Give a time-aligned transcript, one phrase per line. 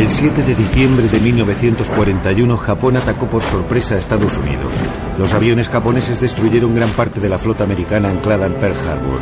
[0.00, 4.72] El 7 de diciembre de 1941, Japón atacó por sorpresa a Estados Unidos.
[5.18, 9.20] Los aviones japoneses destruyeron gran parte de la flota americana anclada en Pearl Harbor.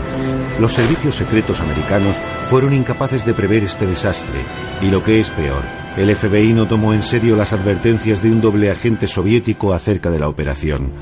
[0.61, 2.16] Los servicios secretos americanos
[2.48, 4.41] fueron incapaces de prever este desastre.
[4.80, 5.62] Y lo que es peor,
[5.97, 10.20] el FBI no tomó en serio las advertencias de un doble agente soviético acerca de
[10.20, 10.92] la operación.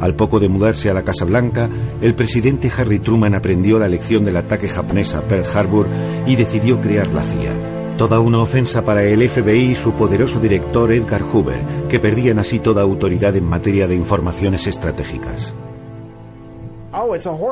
[0.00, 1.68] Al poco de mudarse a la Casa Blanca,
[2.00, 5.88] el presidente Harry Truman aprendió la lección del ataque japonés a Pearl Harbor
[6.26, 7.96] y decidió crear la CIA.
[7.96, 12.58] Toda una ofensa para el FBI y su poderoso director Edgar Hoover, que perdían así
[12.58, 15.54] toda autoridad en materia de informaciones estratégicas.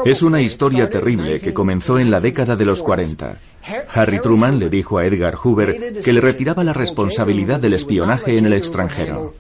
[0.04, 3.38] Es una historia terrible que comenzó en la década de los 40.
[3.94, 8.46] Harry Truman le dijo a Edgar Hoover que le retiraba la responsabilidad del espionaje en
[8.46, 9.32] el extranjero.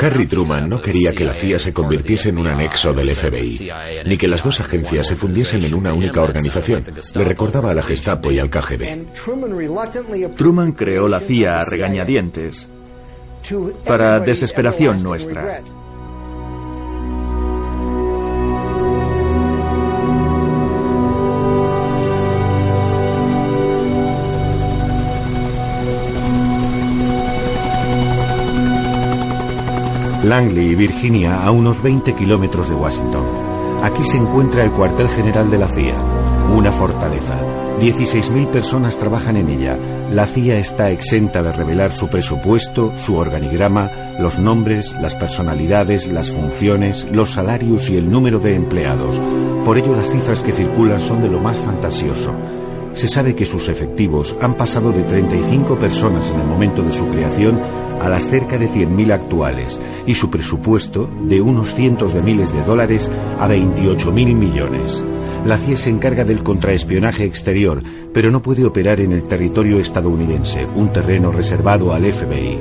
[0.00, 3.70] Harry Truman no quería que la CIA se convirtiese en un anexo del FBI,
[4.04, 6.82] ni que las dos agencias se fundiesen en una única organización.
[7.14, 9.14] Le recordaba a la Gestapo y al KGB.
[10.36, 12.68] Truman creó la CIA a regañadientes
[13.86, 15.62] para desesperación nuestra.
[30.28, 33.24] Langley, Virginia, a unos 20 kilómetros de Washington.
[33.82, 35.94] Aquí se encuentra el cuartel general de la CIA,
[36.54, 37.34] una fortaleza.
[37.80, 39.78] 16.000 personas trabajan en ella.
[40.12, 43.90] La CIA está exenta de revelar su presupuesto, su organigrama,
[44.20, 49.18] los nombres, las personalidades, las funciones, los salarios y el número de empleados.
[49.64, 52.32] Por ello las cifras que circulan son de lo más fantasioso.
[52.92, 57.06] Se sabe que sus efectivos han pasado de 35 personas en el momento de su
[57.08, 57.58] creación
[58.00, 62.62] a las cerca de 100.000 actuales y su presupuesto de unos cientos de miles de
[62.62, 65.02] dólares a 28.000 millones.
[65.44, 67.82] La CIA se encarga del contraespionaje exterior,
[68.12, 72.58] pero no puede operar en el territorio estadounidense, un terreno reservado al FBI.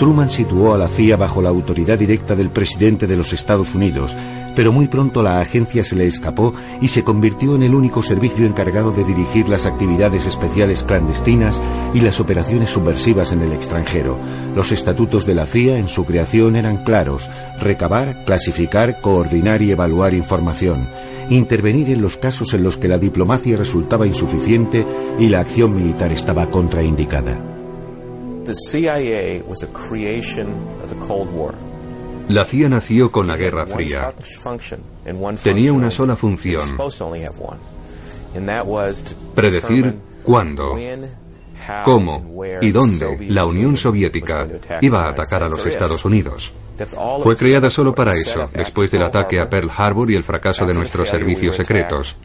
[0.00, 4.16] Truman situó a la CIA bajo la autoridad directa del presidente de los Estados Unidos,
[4.56, 8.46] pero muy pronto la agencia se le escapó y se convirtió en el único servicio
[8.46, 11.60] encargado de dirigir las actividades especiales clandestinas
[11.92, 14.16] y las operaciones subversivas en el extranjero.
[14.56, 17.28] Los estatutos de la CIA en su creación eran claros,
[17.60, 20.88] recabar, clasificar, coordinar y evaluar información
[21.28, 24.84] intervenir en los casos en los que la diplomacia resultaba insuficiente
[25.18, 27.49] y la acción militar estaba contraindicada.
[32.28, 34.14] La CIA nació con la Guerra Fría.
[35.42, 36.62] Tenía una sola función,
[39.34, 40.78] predecir cuándo,
[41.84, 44.46] cómo y dónde la Unión Soviética
[44.80, 46.52] iba a atacar a los Estados Unidos.
[47.22, 50.74] Fue creada solo para eso, después del ataque a Pearl Harbor y el fracaso de
[50.74, 52.16] nuestros servicios secretos.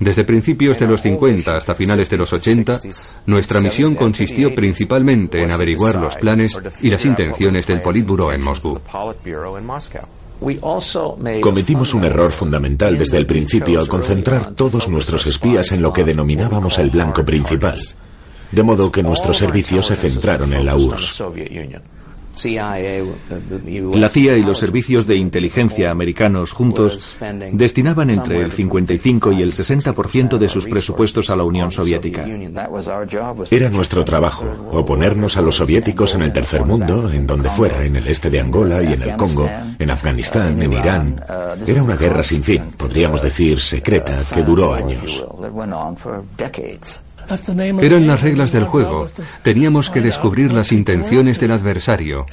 [0.00, 2.80] Desde principios de los 50 hasta finales de los 80,
[3.26, 8.80] nuestra misión consistió principalmente en averiguar los planes y las intenciones del Politburo en Moscú.
[11.42, 16.02] Cometimos un error fundamental desde el principio al concentrar todos nuestros espías en lo que
[16.02, 17.78] denominábamos el blanco principal,
[18.50, 21.24] de modo que nuestros servicios se centraron en la URSS.
[23.94, 27.16] La CIA y los servicios de inteligencia americanos juntos
[27.52, 32.26] destinaban entre el 55 y el 60% de sus presupuestos a la Unión Soviética.
[33.50, 37.96] Era nuestro trabajo, oponernos a los soviéticos en el tercer mundo, en donde fuera, en
[37.96, 39.48] el este de Angola y en el Congo,
[39.78, 41.24] en Afganistán, en Irán.
[41.66, 45.24] Era una guerra sin fin, podríamos decir secreta, que duró años.
[47.80, 49.06] Eran las reglas del juego.
[49.42, 52.26] Teníamos que descubrir las intenciones del adversario.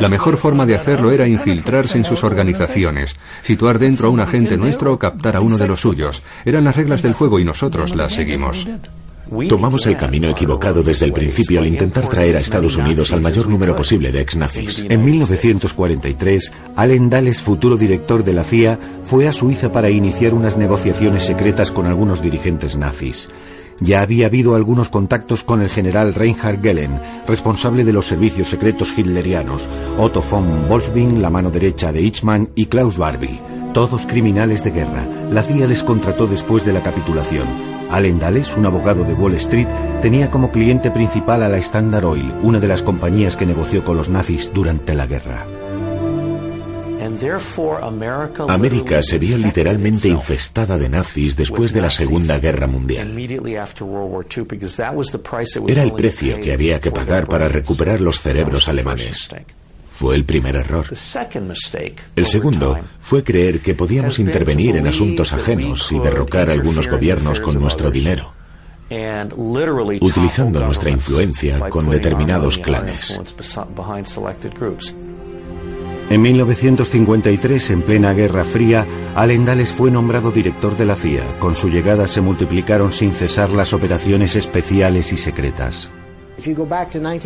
[0.00, 4.56] La mejor forma de hacerlo era infiltrarse en sus organizaciones, situar dentro a un agente
[4.56, 6.22] nuestro o captar a uno de los suyos.
[6.44, 8.66] Eran las reglas del juego y nosotros las seguimos.
[9.48, 13.48] Tomamos el camino equivocado desde el principio al intentar traer a Estados Unidos al mayor
[13.48, 14.86] número posible de ex-nazis.
[14.88, 20.56] En 1943, Allen Dulles, futuro director de la CIA, fue a Suiza para iniciar unas
[20.56, 23.28] negociaciones secretas con algunos dirigentes nazis.
[23.80, 28.96] Ya había habido algunos contactos con el general Reinhard Gellen, responsable de los servicios secretos
[28.96, 29.68] hitlerianos,
[29.98, 33.40] Otto von Bolswing, la mano derecha de Eichmann, y Klaus Barbie.
[33.74, 35.06] Todos criminales de guerra.
[35.30, 37.46] La CIA les contrató después de la capitulación.
[37.90, 39.68] Allen Dulles, un abogado de Wall Street,
[40.00, 43.96] tenía como cliente principal a la Standard Oil, una de las compañías que negoció con
[43.96, 45.44] los nazis durante la guerra.
[48.48, 53.16] América se vio literalmente infestada de nazis después de la Segunda Guerra Mundial.
[55.68, 59.28] Era el precio que había que pagar para recuperar los cerebros alemanes.
[59.98, 60.86] Fue el primer error.
[62.16, 67.58] El segundo fue creer que podíamos intervenir en asuntos ajenos y derrocar algunos gobiernos con
[67.58, 68.34] nuestro dinero,
[70.00, 73.18] utilizando nuestra influencia con determinados clanes.
[76.08, 78.86] En 1953, en plena Guerra Fría,
[79.16, 81.38] Allen Dulles fue nombrado director de la CIA.
[81.40, 85.90] Con su llegada se multiplicaron sin cesar las operaciones especiales y secretas.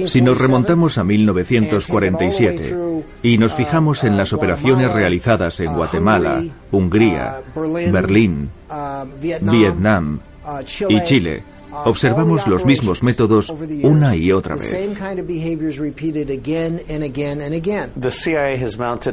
[0.06, 2.74] Si nos remontamos a 1947
[3.22, 8.50] y nos fijamos en las operaciones realizadas en Guatemala, Hungría, Berlín,
[9.20, 10.20] Vietnam
[10.88, 11.42] y Chile,
[11.84, 13.52] observamos los mismos métodos
[13.82, 14.98] una y otra vez.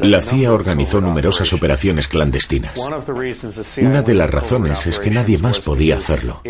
[0.01, 2.77] La CIA organizó numerosas operaciones clandestinas.
[2.77, 6.41] Una de las razones es que nadie más podía hacerlo.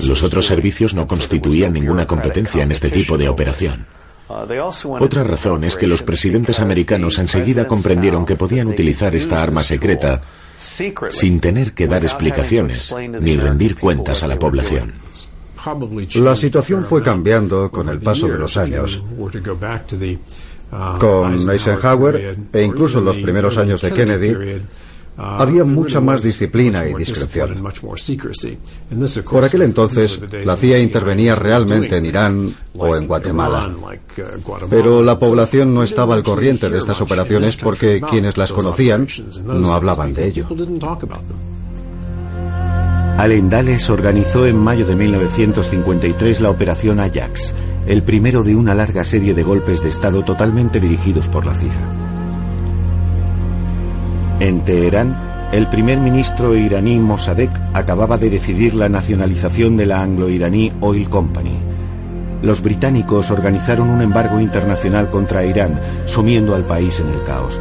[0.00, 3.86] Los otros servicios no constituían ninguna competencia en este tipo de operación.
[4.28, 10.22] Otra razón es que los presidentes americanos enseguida comprendieron que podían utilizar esta arma secreta
[10.56, 14.92] sin tener que dar explicaciones ni rendir cuentas a la población.
[16.14, 19.02] La situación fue cambiando con el paso de los años.
[20.98, 24.34] Con Eisenhower e incluso los primeros años de Kennedy,
[25.16, 27.62] había mucha más disciplina y discreción.
[29.30, 33.72] Por aquel entonces, la CIA intervenía realmente en Irán o en Guatemala.
[34.68, 39.06] Pero la población no estaba al corriente de estas operaciones porque quienes las conocían
[39.44, 40.46] no hablaban de ello.
[43.16, 47.54] Allen Dulles organizó en mayo de 1953 la Operación Ajax,
[47.86, 51.93] el primero de una larga serie de golpes de Estado totalmente dirigidos por la CIA.
[54.40, 55.16] En Teherán,
[55.52, 61.60] el primer ministro iraní Mossadegh acababa de decidir la nacionalización de la anglo-iraní Oil Company.
[62.42, 67.58] Los británicos organizaron un embargo internacional contra Irán, sumiendo al país en el caos.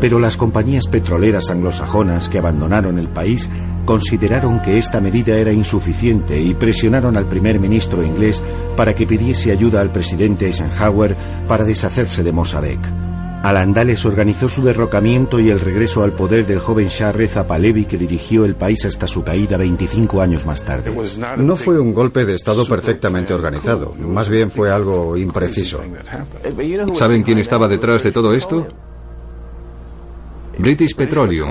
[0.00, 3.50] Pero las compañías petroleras anglosajonas que abandonaron el país
[3.84, 8.42] consideraron que esta medida era insuficiente y presionaron al primer ministro inglés
[8.76, 11.16] para que pidiese ayuda al presidente Eisenhower
[11.46, 13.01] para deshacerse de Mossadegh.
[13.42, 17.98] Al-Andales organizó su derrocamiento y el regreso al poder del joven Shah Reza Pahlavi que
[17.98, 20.92] dirigió el país hasta su caída 25 años más tarde.
[21.38, 25.82] No fue un golpe de Estado perfectamente organizado, más bien fue algo impreciso.
[26.94, 28.66] ¿Saben quién estaba detrás de todo esto?
[30.58, 31.50] British Petroleum.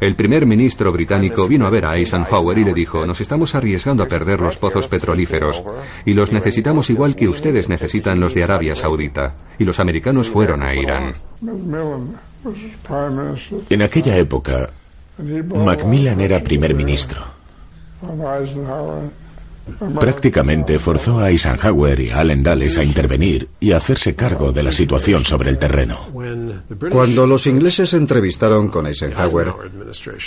[0.00, 4.02] El primer ministro británico vino a ver a Eisenhower y le dijo, nos estamos arriesgando
[4.02, 5.62] a perder los pozos petrolíferos
[6.06, 9.34] y los necesitamos igual que ustedes necesitan los de Arabia Saudita.
[9.58, 11.14] Y los americanos fueron a Irán.
[13.68, 14.70] En aquella época,
[15.18, 17.22] Macmillan era primer ministro.
[19.98, 24.72] Prácticamente forzó a Eisenhower y Allen Dulles a intervenir y a hacerse cargo de la
[24.72, 25.98] situación sobre el terreno.
[26.90, 29.52] Cuando los ingleses se entrevistaron con Eisenhower,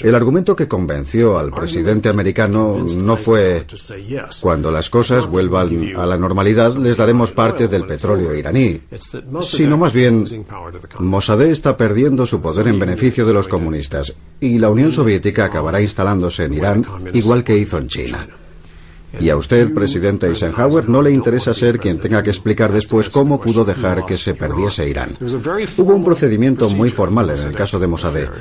[0.01, 3.65] el argumento que convenció al presidente americano no fue
[4.41, 8.81] cuando las cosas vuelvan a la normalidad les daremos parte del petróleo iraní,
[9.41, 10.25] sino más bien
[10.99, 15.81] Mossadegh está perdiendo su poder en beneficio de los comunistas y la Unión Soviética acabará
[15.81, 18.27] instalándose en Irán igual que hizo en China.
[19.19, 23.39] Y a usted, presidente Eisenhower, no le interesa ser quien tenga que explicar después cómo
[23.39, 25.17] pudo dejar que se perdiese Irán.
[25.77, 28.31] Hubo un procedimiento muy formal en el caso de Mossadegh.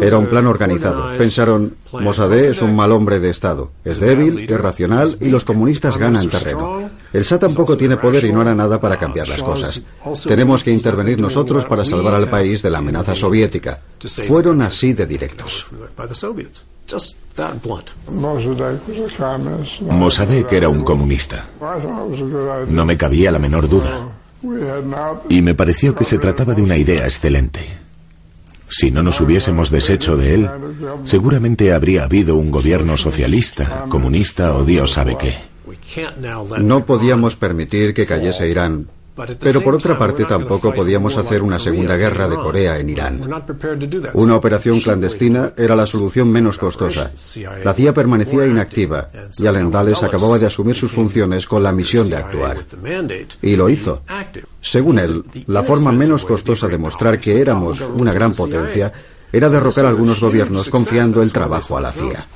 [0.00, 1.16] Era un plan organizado.
[1.16, 3.72] Pensaron, Mossadegh es un mal hombre de Estado.
[3.84, 6.90] Es débil, irracional y los comunistas ganan terreno.
[7.12, 9.80] El Shah tampoco tiene poder y no hará nada para cambiar las cosas.
[10.26, 13.80] Tenemos que intervenir nosotros para salvar al país de la amenaza soviética.
[14.26, 15.66] Fueron así de directos.
[19.80, 21.44] Mossadegh era un comunista.
[22.68, 24.08] No me cabía la menor duda.
[25.28, 27.78] Y me pareció que se trataba de una idea excelente.
[28.70, 30.50] Si no nos hubiésemos deshecho de él,
[31.04, 35.38] seguramente habría habido un gobierno socialista, comunista o Dios sabe qué.
[36.60, 38.88] No podíamos permitir que cayese Irán,
[39.40, 43.30] Pero por otra parte tampoco podíamos hacer una segunda guerra de Corea en Irán.
[44.14, 47.10] Una operación clandestina era la solución menos costosa.
[47.64, 49.08] La CIA permanecía inactiva
[49.38, 52.58] y Allen Dulles acababa de asumir sus funciones con la misión de actuar.
[53.42, 54.02] Y lo hizo.
[54.60, 58.92] Según él, la forma menos costosa de mostrar que éramos una gran potencia
[59.32, 62.26] era derrocar a algunos gobiernos confiando el trabajo a la CIA.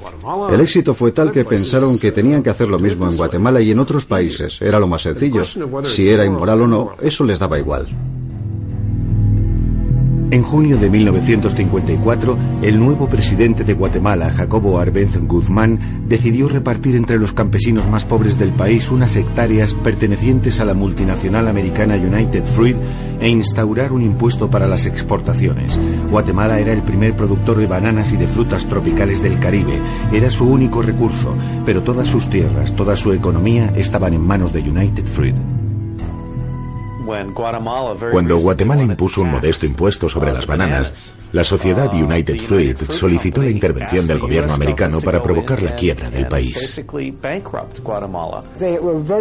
[0.51, 3.71] El éxito fue tal que pensaron que tenían que hacer lo mismo en Guatemala y
[3.71, 4.61] en otros países.
[4.61, 5.43] Era lo más sencillo.
[5.85, 7.89] Si era inmoral o no, eso les daba igual.
[10.33, 17.19] En junio de 1954, el nuevo presidente de Guatemala, Jacobo Arbenz Guzmán, decidió repartir entre
[17.19, 22.79] los campesinos más pobres del país unas hectáreas pertenecientes a la multinacional americana United Fruit
[23.21, 25.79] e instaurar un impuesto para las exportaciones.
[26.11, 29.83] Guatemala era el primer productor de bananas y de frutas tropicales del Caribe.
[30.15, 31.37] Era su único recurso,
[31.67, 35.37] pero todas sus tierras, toda su economía estaban en manos de United Fruit.
[38.11, 43.51] Cuando Guatemala impuso un modesto impuesto sobre las bananas, la sociedad United Fruit solicitó la
[43.51, 46.81] intervención del gobierno americano para provocar la quiebra del país.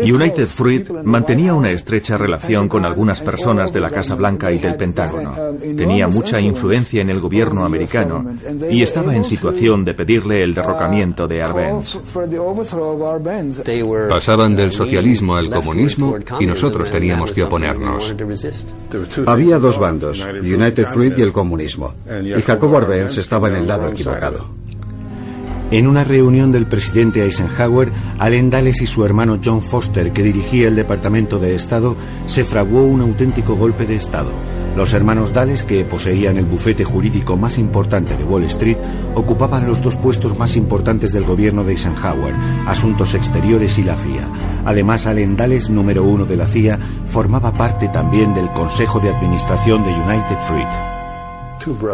[0.02, 4.76] United Fruit mantenía una estrecha relación con algunas personas de la Casa Blanca y del
[4.76, 5.34] Pentágono.
[5.60, 8.26] Tenía mucha influencia en el gobierno americano
[8.70, 11.98] y estaba en situación de pedirle el derrocamiento de Arbenz.
[14.10, 18.14] Pasaban del socialismo al comunismo y nosotros teníamos que oponernos.
[19.26, 23.90] Había dos bandos, United Fruit y el comunismo y Jacobo Arbenz estaba en el lado
[23.90, 24.62] equivocado.
[25.72, 30.68] En una reunión del presidente Eisenhower, Allen Dulles y su hermano John Foster, que dirigía
[30.68, 34.32] el Departamento de Estado, se fraguó un auténtico golpe de Estado.
[34.76, 38.78] Los hermanos Dulles, que poseían el bufete jurídico más importante de Wall Street,
[39.16, 42.36] ocupaban los dos puestos más importantes del gobierno de Eisenhower,
[42.68, 44.28] Asuntos Exteriores y la CIA.
[44.66, 49.86] Además, Allen Dulles, número uno de la CIA, formaba parte también del Consejo de Administración
[49.86, 50.91] de United Fruit.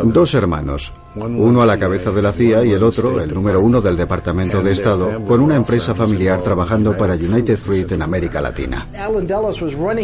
[0.04, 3.82] Dos hermanos, uno a la cabeza de la CIA y el otro, el número uno
[3.82, 8.88] del Departamento de Estado, con una empresa familiar trabajando para United Fruit en América Latina.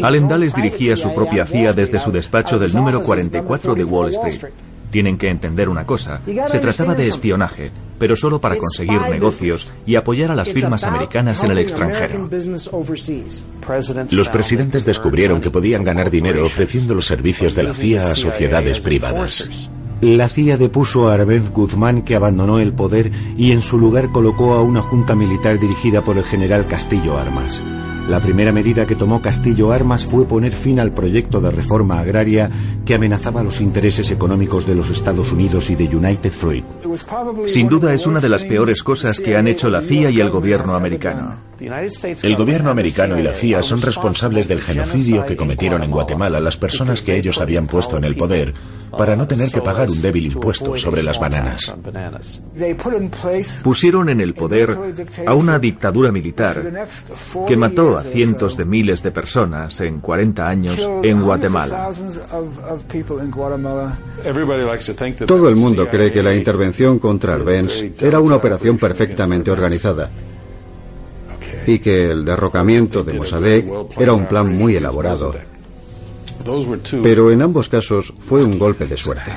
[0.01, 4.51] Allen Dulles dirigía su propia CIA desde su despacho del número 44 de Wall Street.
[4.93, 9.95] Tienen que entender una cosa, se trataba de espionaje, pero solo para conseguir negocios y
[9.95, 12.29] apoyar a las firmas americanas en el extranjero.
[14.11, 18.79] Los presidentes descubrieron que podían ganar dinero ofreciendo los servicios de la CIA a sociedades
[18.81, 19.67] privadas.
[20.01, 24.53] La CIA depuso a Arbenz Guzmán que abandonó el poder y en su lugar colocó
[24.53, 27.63] a una junta militar dirigida por el general Castillo Armas.
[28.07, 32.49] La primera medida que tomó Castillo Armas fue poner fin al proyecto de reforma agraria
[32.85, 36.65] que amenazaba los intereses económicos de los Estados Unidos y de United Fruit.
[37.47, 40.29] Sin duda es una de las peores cosas que han hecho la CIA y el
[40.29, 41.37] gobierno americano.
[41.59, 46.57] El gobierno americano y la CIA son responsables del genocidio que cometieron en Guatemala las
[46.57, 48.53] personas que ellos habían puesto en el poder
[48.97, 51.75] para no tener que pagar un débil impuesto sobre las bananas.
[53.63, 54.77] Pusieron en el poder
[55.25, 56.61] a una dictadura militar
[57.47, 61.89] que mató a cientos de miles de personas en 40 años en Guatemala.
[65.27, 70.09] Todo el mundo cree que la intervención contra Arbenz era una operación perfectamente organizada
[71.65, 73.65] y que el derrocamiento de Mossadegh
[73.97, 75.33] era un plan muy elaborado.
[77.01, 79.31] Pero en ambos casos fue un golpe de suerte.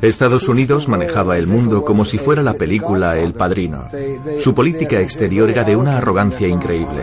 [0.00, 3.88] Estados Unidos manejaba el mundo como si fuera la película El Padrino.
[4.38, 7.02] Su política exterior era de una arrogancia increíble.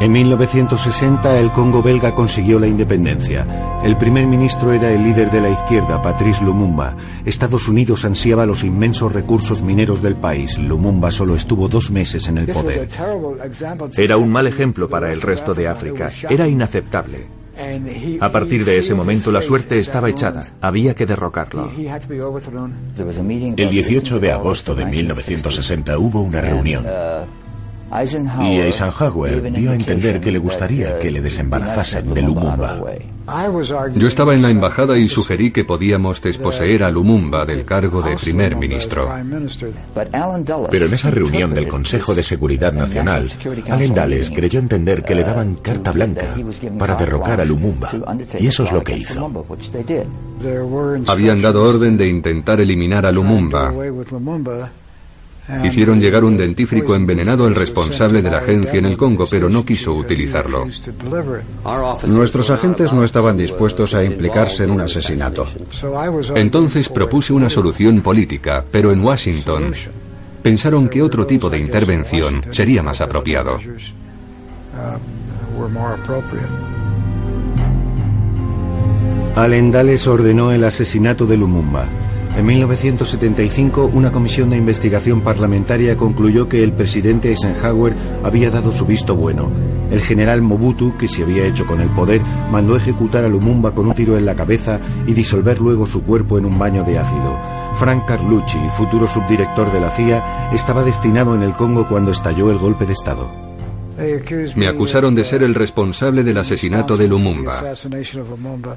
[0.00, 3.80] En 1960 el Congo belga consiguió la independencia.
[3.82, 6.96] El primer ministro era el líder de la izquierda, Patrice Lumumba.
[7.24, 10.56] Estados Unidos ansiaba los inmensos recursos mineros del país.
[10.56, 12.86] Lumumba solo estuvo dos meses en el poder.
[13.96, 16.10] Era un mal ejemplo para el resto de África.
[16.30, 17.37] Era inaceptable.
[18.20, 20.46] A partir de ese momento la suerte estaba echada.
[20.60, 21.70] Había que derrocarlo.
[23.56, 26.84] El 18 de agosto de 1960 hubo una reunión.
[28.40, 32.80] Y Eisenhower dio a entender que le gustaría que le desembarazasen de Lumumba.
[33.94, 38.16] Yo estaba en la embajada y sugerí que podíamos desposeer a Lumumba del cargo de
[38.16, 39.08] primer ministro.
[40.70, 43.30] Pero en esa reunión del Consejo de Seguridad Nacional,
[43.70, 46.26] Allen Dulles creyó entender que le daban carta blanca
[46.78, 47.90] para derrocar a Lumumba.
[48.38, 49.30] Y eso es lo que hizo.
[51.06, 53.72] Habían dado orden de intentar eliminar a Lumumba.
[55.64, 59.64] Hicieron llegar un dentífrico envenenado al responsable de la agencia en el Congo, pero no
[59.64, 60.66] quiso utilizarlo.
[62.08, 65.46] Nuestros agentes no estaban dispuestos a implicarse en un asesinato.
[66.34, 69.72] Entonces propuse una solución política, pero en Washington
[70.42, 73.58] pensaron que otro tipo de intervención sería más apropiado.
[79.34, 81.88] Allen Dulles ordenó el asesinato de Lumumba.
[82.38, 88.86] En 1975, una comisión de investigación parlamentaria concluyó que el presidente Eisenhower había dado su
[88.86, 89.50] visto bueno.
[89.90, 93.88] El general Mobutu, que se había hecho con el poder, mandó ejecutar a Lumumba con
[93.88, 97.36] un tiro en la cabeza y disolver luego su cuerpo en un baño de ácido.
[97.74, 102.58] Frank Carlucci, futuro subdirector de la CIA, estaba destinado en el Congo cuando estalló el
[102.58, 103.47] golpe de Estado.
[104.54, 107.74] Me acusaron de ser el responsable del asesinato de Lumumba.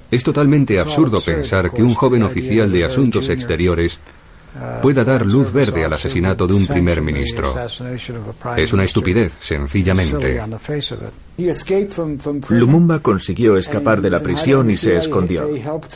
[0.09, 3.99] Es totalmente absurdo pensar que un joven oficial de Asuntos Exteriores
[4.81, 7.53] pueda dar luz verde al asesinato de un primer ministro.
[8.57, 10.41] Es una estupidez, sencillamente.
[12.49, 15.49] Lumumba consiguió escapar de la prisión y se escondió,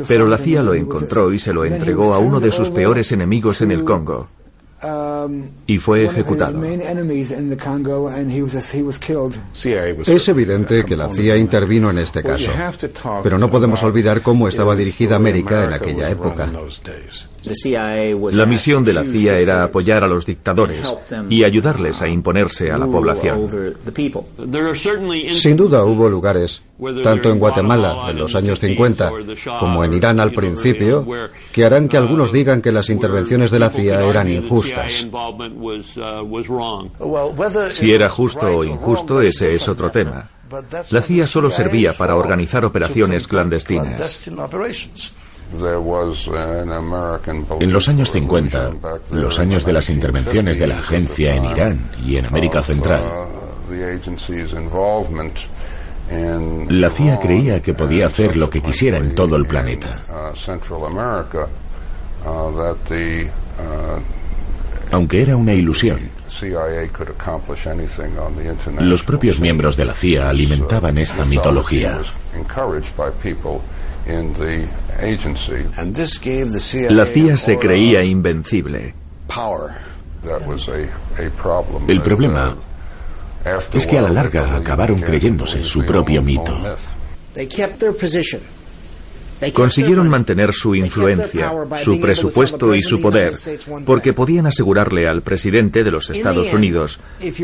[0.07, 3.61] pero la CIA lo encontró y se lo entregó a uno de sus peores enemigos
[3.61, 4.29] en el Congo
[5.67, 6.61] y fue ejecutado.
[10.05, 12.51] Es evidente que la CIA intervino en este caso,
[13.23, 16.49] pero no podemos olvidar cómo estaba dirigida América en aquella época.
[18.31, 20.85] La misión de la CIA era apoyar a los dictadores
[21.29, 23.47] y ayudarles a imponerse a la población.
[25.33, 26.61] Sin duda hubo lugares,
[27.03, 29.11] tanto en Guatemala en los años 50
[29.59, 31.05] como en Irán al principio,
[31.51, 35.07] que harán que algunos digan que las intervenciones de la CIA eran injustas.
[37.69, 40.29] Si era justo o injusto, ese es otro tema.
[40.91, 44.29] La CIA solo servía para organizar operaciones clandestinas.
[47.59, 48.71] En los años 50,
[49.11, 53.03] los años de las intervenciones de la agencia en Irán y en América Central,
[56.09, 60.03] la CIA creía que podía hacer lo que quisiera en todo el planeta.
[64.91, 65.99] Aunque era una ilusión.
[68.79, 71.99] Los propios miembros de la CIA alimentaban esta mitología.
[76.89, 78.93] La CIA se creía invencible.
[81.87, 82.55] El problema
[83.73, 86.75] es que a la larga acabaron creyéndose su propio mito.
[89.53, 93.35] Consiguieron mantener su influencia, su presupuesto y su poder,
[93.85, 96.99] porque podían asegurarle al presidente de los Estados Unidos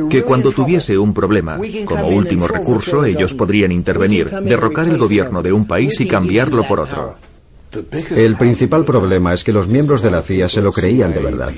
[0.09, 5.51] que cuando tuviese un problema, como último recurso, ellos podrían intervenir, derrocar el gobierno de
[5.51, 7.30] un país y cambiarlo por otro.
[8.15, 11.51] El principal problema es que los miembros de la CIA se lo creían de verdad.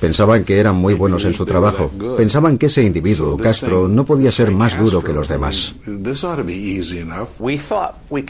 [0.00, 1.90] Pensaban que eran muy buenos en su trabajo.
[2.16, 5.74] Pensaban que ese individuo, Castro, no podía ser más duro que los demás.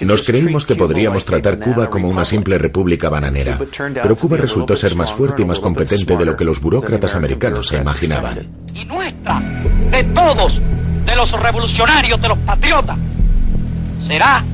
[0.02, 3.58] Nos creímos que podríamos tratar Cuba como una simple república bananera,
[4.02, 7.68] pero Cuba resultó ser más fuerte y más competente de lo que los burócratas americanos
[7.68, 8.48] se imaginaban.
[8.72, 9.40] Y nuestra,
[9.90, 10.60] de todos,
[11.06, 12.98] de los revolucionarios, de los patriotas,
[14.06, 14.44] será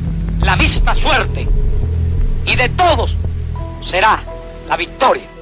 [0.41, 1.47] la misma suerte
[2.47, 3.17] y de todos
[3.85, 4.23] será
[4.69, 5.33] la victoria.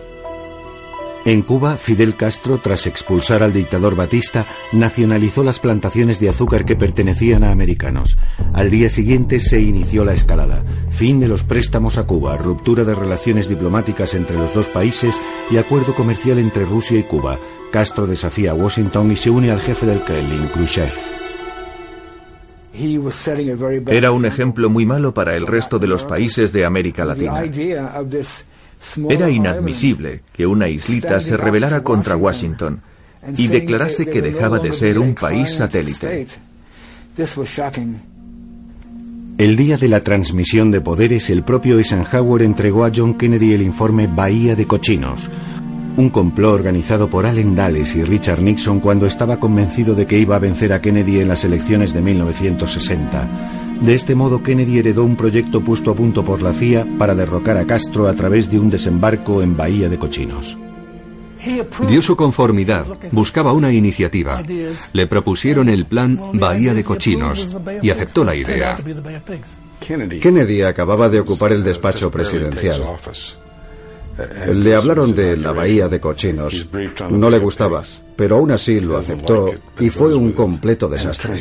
[1.27, 6.77] En Cuba, Fidel Castro, tras expulsar al dictador Batista, nacionalizó las plantaciones de azúcar que
[6.77, 8.17] pertenecían a americanos.
[8.55, 10.65] Al día siguiente se inició la escalada.
[10.91, 15.15] Fin de los préstamos a Cuba, ruptura de relaciones diplomáticas entre los dos países
[15.51, 17.39] y acuerdo comercial entre Rusia y Cuba.
[17.71, 21.20] Castro desafía a Washington y se une al jefe del Kremlin, Khrushchev.
[23.87, 27.43] Era un ejemplo muy malo para el resto de los países de América Latina.
[29.09, 32.81] Era inadmisible que una islita se rebelara contra Washington
[33.37, 36.27] y declarase que dejaba de ser un país satélite.
[39.38, 43.62] El día de la transmisión de poderes, el propio Eisenhower entregó a John Kennedy el
[43.62, 45.31] informe Bahía de Cochinos,
[45.96, 50.37] un complot organizado por Allen Dulles y Richard Nixon cuando estaba convencido de que iba
[50.37, 53.29] a vencer a Kennedy en las elecciones de 1960.
[53.81, 57.57] De este modo, Kennedy heredó un proyecto puesto a punto por la CIA para derrocar
[57.57, 60.59] a Castro a través de un desembarco en Bahía de Cochinos.
[61.88, 64.42] Dio su conformidad, buscaba una iniciativa.
[64.92, 68.76] Le propusieron el plan Bahía de Cochinos y aceptó la idea.
[70.20, 72.83] Kennedy acababa de ocupar el despacho presidencial.
[74.55, 76.69] Le hablaron de la bahía de cochinos.
[77.11, 77.83] No le gustaba,
[78.17, 81.35] pero aún así lo aceptó y fue un completo desastre.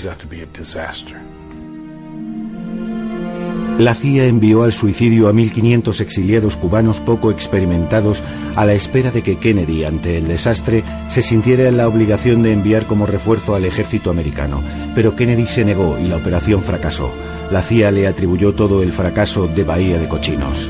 [3.79, 8.21] La CIA envió al suicidio a 1.500 exiliados cubanos poco experimentados
[8.57, 12.51] a la espera de que Kennedy, ante el desastre, se sintiera en la obligación de
[12.51, 14.61] enviar como refuerzo al ejército americano.
[14.95, 17.09] Pero Kennedy se negó y la operación fracasó.
[17.51, 20.69] La CIA le atribuyó todo el fracaso de Bahía de Cochinos.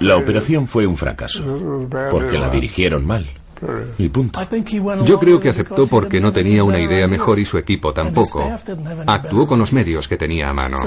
[0.00, 1.42] La operación fue un fracaso,
[2.10, 3.26] porque la dirigieron mal.
[3.98, 4.40] Y punto.
[5.04, 8.50] Yo creo que aceptó porque no tenía una idea mejor y su equipo tampoco.
[9.06, 10.78] Actuó con los medios que tenía a mano.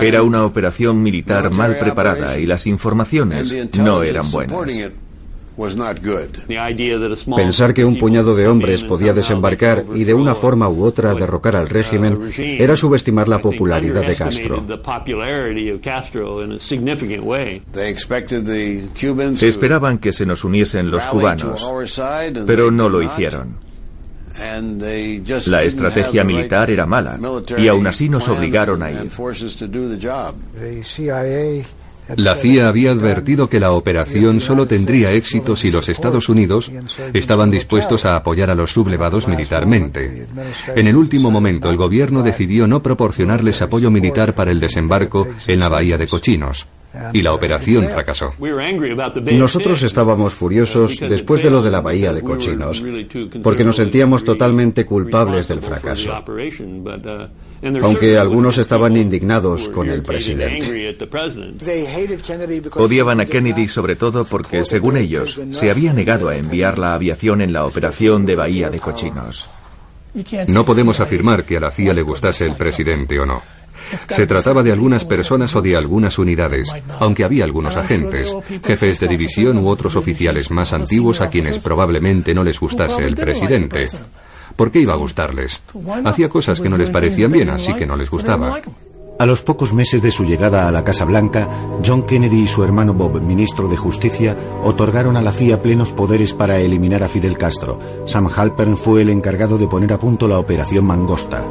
[0.00, 4.56] Era una operación militar mal preparada y las informaciones no eran buenas.
[7.36, 11.56] Pensar que un puñado de hombres podía desembarcar y de una forma u otra derrocar
[11.56, 14.64] al régimen era subestimar la popularidad de Castro.
[19.40, 21.66] Esperaban que se nos uniesen los cubanos,
[22.46, 23.56] pero no lo hicieron.
[25.46, 27.18] La estrategia militar era mala
[27.56, 29.10] y aún así nos obligaron a ir.
[32.16, 36.70] La CIA había advertido que la operación solo tendría éxito si los Estados Unidos
[37.12, 40.26] estaban dispuestos a apoyar a los sublevados militarmente.
[40.76, 45.60] En el último momento, el gobierno decidió no proporcionarles apoyo militar para el desembarco en
[45.60, 46.66] la bahía de Cochinos.
[47.12, 48.34] Y la operación fracasó.
[49.32, 52.82] Nosotros estábamos furiosos después de lo de la bahía de Cochinos,
[53.42, 56.22] porque nos sentíamos totalmente culpables del fracaso
[57.82, 60.96] aunque algunos estaban indignados con el presidente.
[62.74, 67.40] Odiaban a Kennedy sobre todo porque, según ellos, se había negado a enviar la aviación
[67.40, 69.48] en la operación de Bahía de Cochinos.
[70.48, 73.42] No podemos afirmar que a la CIA le gustase el presidente o no.
[74.08, 76.68] Se trataba de algunas personas o de algunas unidades,
[77.00, 82.34] aunque había algunos agentes, jefes de división u otros oficiales más antiguos a quienes probablemente
[82.34, 83.88] no les gustase el presidente.
[84.56, 85.62] ¿Por qué iba a gustarles?
[86.04, 88.60] Hacía cosas que no les parecían bien, así que no les gustaba.
[89.16, 92.64] A los pocos meses de su llegada a la Casa Blanca, John Kennedy y su
[92.64, 97.38] hermano Bob, ministro de Justicia, otorgaron a la CIA plenos poderes para eliminar a Fidel
[97.38, 97.78] Castro.
[98.06, 101.44] Sam Halpern fue el encargado de poner a punto la Operación Mangosta.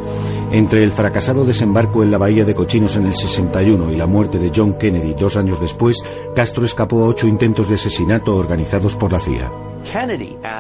[0.51, 4.39] Entre el fracasado desembarco en la Bahía de Cochinos en el 61 y la muerte
[4.39, 6.03] de John Kennedy dos años después,
[6.35, 9.62] Castro escapó a ocho intentos de asesinato organizados por la CIA.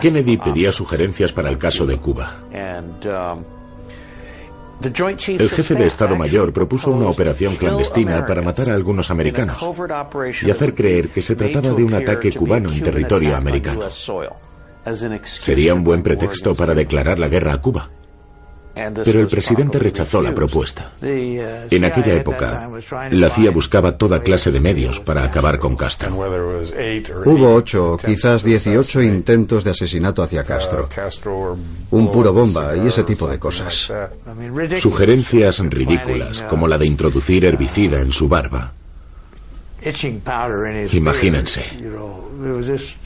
[0.01, 2.43] Kennedy pedía sugerencias para el caso de Cuba.
[2.51, 3.43] Um,
[4.83, 9.63] el jefe de Estado Mayor propuso una operación clandestina para matar a algunos americanos
[10.41, 13.89] y hacer creer que se trataba de un ataque cubano en territorio americano.
[15.23, 17.89] Sería un buen pretexto para declarar la guerra a Cuba.
[18.73, 20.91] Pero el presidente rechazó la propuesta.
[21.01, 22.69] En aquella época,
[23.11, 26.09] la CIA buscaba toda clase de medios para acabar con Castro.
[27.25, 30.89] Hubo ocho, quizás dieciocho intentos de asesinato hacia Castro.
[31.91, 33.91] Un puro bomba y ese tipo de cosas.
[34.79, 38.73] Sugerencias ridículas, como la de introducir herbicida en su barba.
[40.93, 41.65] Imagínense.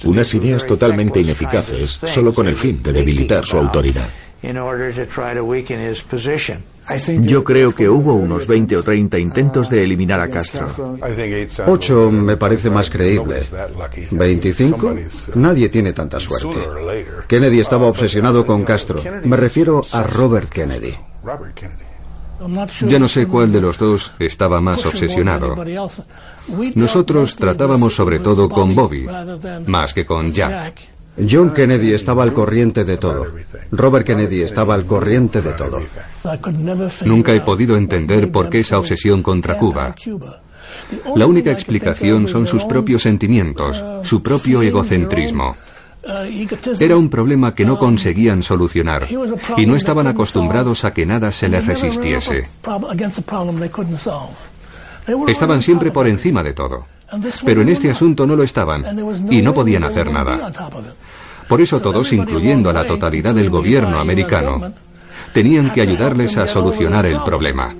[0.06, 4.08] Unas ideas totalmente ineficaces, solo con el fin de debilitar su autoridad.
[7.20, 10.68] Yo creo que hubo unos 20 o 30 intentos de eliminar a Castro.
[11.68, 13.42] Ocho me parece más creíble.
[14.12, 15.36] ¿25?
[15.36, 16.56] Nadie tiene tanta suerte.
[17.28, 19.02] Kennedy estaba obsesionado con Castro.
[19.24, 20.96] Me refiero a Robert Kennedy.
[22.88, 25.56] Ya no sé cuál de los dos estaba más obsesionado.
[26.76, 29.08] Nosotros tratábamos sobre todo con Bobby,
[29.66, 30.97] más que con Jack.
[31.18, 33.26] John Kennedy estaba al corriente de todo.
[33.72, 35.82] Robert Kennedy estaba al corriente de todo.
[37.06, 39.96] Nunca he podido entender por qué esa obsesión contra Cuba.
[41.16, 45.56] La única explicación son sus propios sentimientos, su propio egocentrismo.
[46.80, 49.08] Era un problema que no conseguían solucionar
[49.58, 52.50] y no estaban acostumbrados a que nada se les resistiese.
[55.28, 56.86] Estaban siempre por encima de todo.
[57.46, 58.84] Pero en este asunto no lo estaban
[59.30, 60.52] y no podían hacer nada.
[61.48, 64.74] Por eso todos, incluyendo a la totalidad del gobierno americano,
[65.34, 67.74] tenían que ayudarles a solucionar el problema.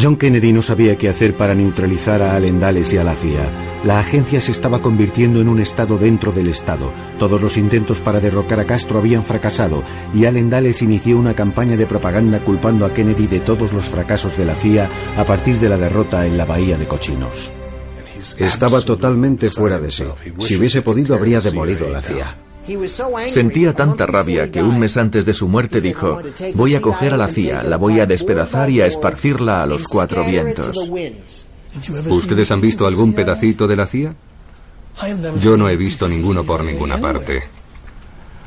[0.00, 3.82] John Kennedy no sabía qué hacer para neutralizar a Allen Dulles y a la CIA.
[3.84, 6.90] La agencia se estaba convirtiendo en un Estado dentro del Estado.
[7.18, 9.82] Todos los intentos para derrocar a Castro habían fracasado
[10.14, 14.36] y Allen Dulles inició una campaña de propaganda culpando a Kennedy de todos los fracasos
[14.36, 17.52] de la CIA a partir de la derrota en la Bahía de Cochinos.
[18.38, 20.04] Estaba totalmente fuera de sí.
[20.40, 22.34] Si hubiese podido, habría demolido la CIA.
[23.28, 26.20] Sentía tanta rabia que un mes antes de su muerte dijo,
[26.54, 29.84] voy a coger a la CIA, la voy a despedazar y a esparcirla a los
[29.88, 30.76] cuatro vientos.
[32.08, 34.14] ¿Ustedes han visto algún pedacito de la CIA?
[35.40, 37.42] Yo no he visto ninguno por ninguna parte.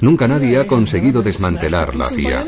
[0.01, 2.45] Nunca nadie ha conseguido desmantelar la CIA.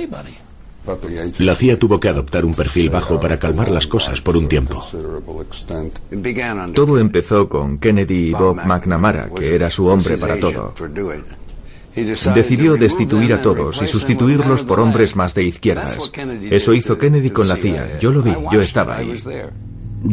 [1.39, 4.83] La CIA tuvo que adoptar un perfil bajo para calmar las cosas por un tiempo.
[6.73, 10.73] Todo empezó con Kennedy y Bob McNamara, que era su hombre para todo.
[12.35, 15.97] Decidió destituir a todos y sustituirlos por hombres más de izquierdas.
[16.49, 17.99] Eso hizo Kennedy con la CIA.
[17.99, 19.13] Yo lo vi, yo estaba ahí.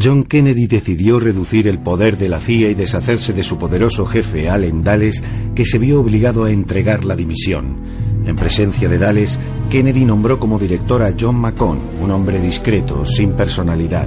[0.03, 4.49] John Kennedy decidió reducir el poder de la CIA y deshacerse de su poderoso jefe,
[4.49, 5.23] Allen Dulles,
[5.55, 7.77] que se vio obligado a entregar la dimisión.
[8.27, 9.39] En presencia de Dulles,
[9.75, 14.07] Kennedy nombró como director a John McCone, un hombre discreto, sin personalidad.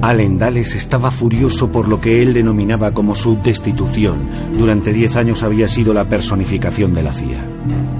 [0.00, 4.30] Allen Dulles estaba furioso por lo que él denominaba como su destitución.
[4.56, 7.99] Durante diez años había sido la personificación de la CIA.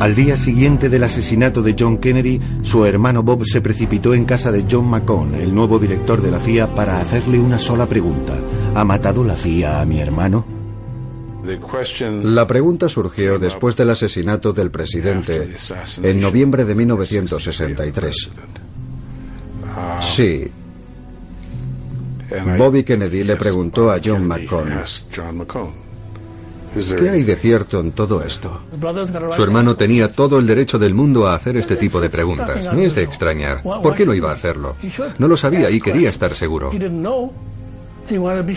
[0.00, 4.50] Al día siguiente del asesinato de John Kennedy, su hermano Bob se precipitó en casa
[4.50, 8.40] de John McCone, el nuevo director de la CIA, para hacerle una sola pregunta.
[8.74, 10.46] ¿Ha matado la CIA a mi hermano?
[12.22, 15.50] La pregunta surgió después del asesinato del presidente
[16.02, 18.30] en noviembre de 1963.
[20.00, 20.50] Sí.
[22.56, 24.76] Bobby Kennedy le preguntó a John McCone
[26.74, 28.60] ¿Qué hay de cierto en todo esto?
[29.34, 32.64] Su hermano tenía todo el derecho del mundo a hacer este tipo de preguntas.
[32.72, 33.62] No es de extrañar.
[33.62, 34.76] ¿Por qué no iba a hacerlo?
[35.18, 36.70] No lo sabía y quería estar seguro.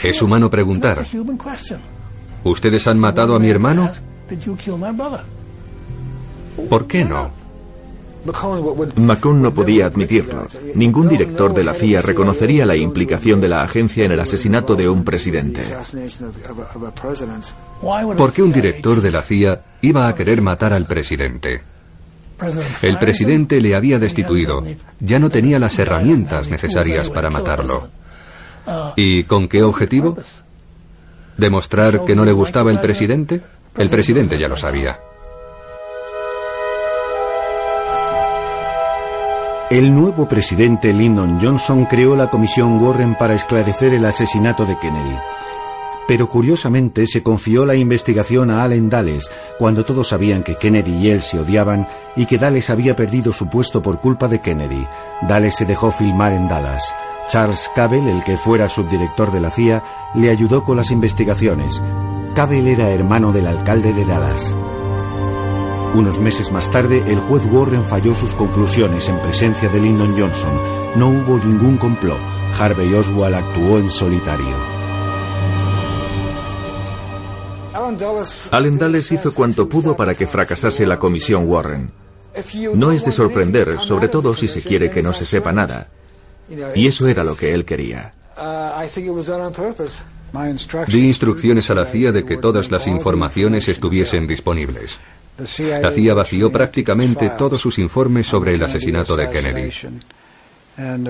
[0.03, 1.03] Es humano preguntar.
[2.43, 3.89] ¿Ustedes han matado a mi hermano?
[6.69, 7.42] ¿Por qué no?
[8.25, 10.47] McCone no podía admitirlo.
[10.75, 14.87] Ningún director de la CIA reconocería la implicación de la agencia en el asesinato de
[14.87, 15.61] un presidente.
[18.17, 21.61] ¿Por qué un director de la CIA iba a querer matar al presidente?
[22.81, 24.63] El presidente le había destituido.
[24.99, 27.89] Ya no tenía las herramientas necesarias para matarlo.
[28.95, 30.17] ¿Y con qué objetivo?
[31.37, 33.41] ¿Demostrar que no le gustaba el presidente?
[33.75, 34.99] El presidente ya lo sabía.
[39.73, 45.15] El nuevo presidente Lyndon Johnson creó la Comisión Warren para esclarecer el asesinato de Kennedy.
[46.07, 51.09] Pero curiosamente se confió la investigación a Allen Dulles cuando todos sabían que Kennedy y
[51.09, 54.85] él se odiaban y que Dulles había perdido su puesto por culpa de Kennedy.
[55.23, 56.83] Dulles se dejó filmar en Dallas.
[57.27, 59.83] Charles Cabell, el que fuera subdirector de la CIA,
[60.13, 61.81] le ayudó con las investigaciones.
[62.35, 64.53] Cabell era hermano del alcalde de Dallas.
[65.93, 70.51] Unos meses más tarde, el juez Warren falló sus conclusiones en presencia de Lyndon Johnson.
[70.95, 72.17] No hubo ningún complot.
[72.57, 74.55] Harvey Oswald actuó en solitario.
[78.51, 81.91] Allen Dulles hizo cuanto pudo para que fracasase la comisión Warren.
[82.73, 85.89] No es de sorprender, sobre todo si se quiere que no se sepa nada.
[86.73, 88.13] Y eso era lo que él quería.
[90.87, 94.99] Di instrucciones a la CIA de que todas las informaciones estuviesen disponibles.
[95.37, 99.69] La CIA vació prácticamente todos sus informes sobre el asesinato de Kennedy.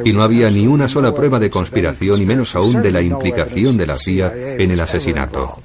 [0.03, 3.77] Y no había ni una sola prueba de conspiración y menos aún de la implicación
[3.77, 5.62] de la CIA en el asesinato.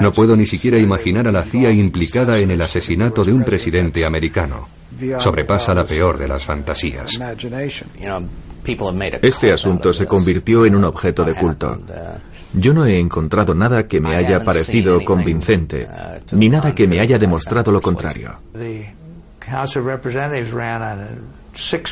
[0.00, 4.04] No puedo ni siquiera imaginar a la CIA implicada en el asesinato de un presidente
[4.04, 4.68] americano.
[5.18, 7.18] Sobrepasa la peor de las fantasías.
[9.22, 11.80] Este asunto se convirtió en un objeto de culto.
[12.52, 15.86] Yo no he encontrado nada que me haya parecido convincente,
[16.32, 18.38] ni nada que me haya demostrado lo contrario.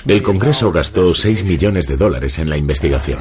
[0.07, 3.19] El Congreso gastó 6 millones de dólares en la investigación.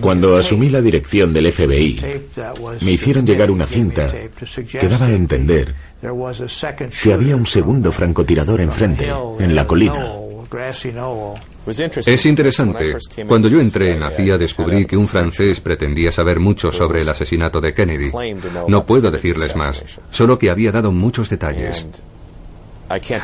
[0.00, 2.00] Cuando asumí la dirección del FBI,
[2.80, 5.74] me hicieron llegar una cinta que daba a entender
[7.02, 10.06] que había un segundo francotirador enfrente, en la colina.
[12.06, 12.96] Es interesante.
[13.26, 17.08] Cuando yo entré en la CIA descubrí que un francés pretendía saber mucho sobre el
[17.08, 18.10] asesinato de Kennedy.
[18.68, 21.86] No puedo decirles más, solo que había dado muchos detalles.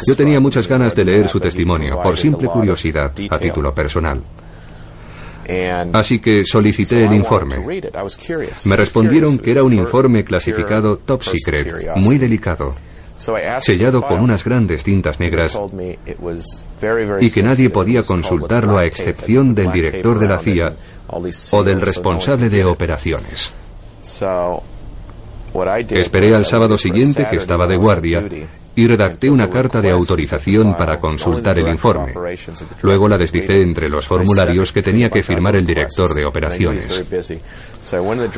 [0.07, 4.23] Yo tenía muchas ganas de leer su testimonio, por simple curiosidad, a título personal.
[5.93, 7.83] Así que solicité el informe.
[8.65, 12.75] Me respondieron que era un informe clasificado top secret, muy delicado
[13.17, 15.59] sellado con unas grandes cintas negras
[17.21, 20.75] y que nadie podía consultarlo a excepción del director de la CIA
[21.53, 23.53] o del responsable de operaciones.
[25.91, 28.25] Esperé al sábado siguiente, que estaba de guardia,
[28.77, 32.15] y redacté una carta de autorización para consultar el informe.
[32.83, 37.05] Luego la deslicé entre los formularios que tenía que firmar el director de operaciones.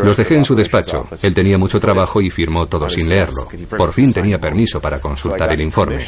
[0.03, 1.07] Los dejé en su despacho.
[1.23, 3.49] Él tenía mucho trabajo y firmó todo sin leerlo.
[3.77, 5.99] Por fin tenía permiso para consultar el informe.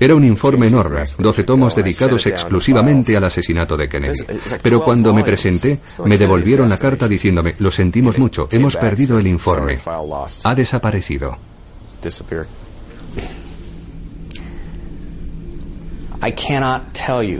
[0.00, 4.24] Era un informe enorme, 12 tomos dedicados exclusivamente al asesinato de Kennedy.
[4.60, 9.28] Pero cuando me presenté, me devolvieron la carta diciéndome, lo sentimos mucho, hemos perdido el
[9.28, 9.78] informe.
[10.44, 11.36] Ha desaparecido.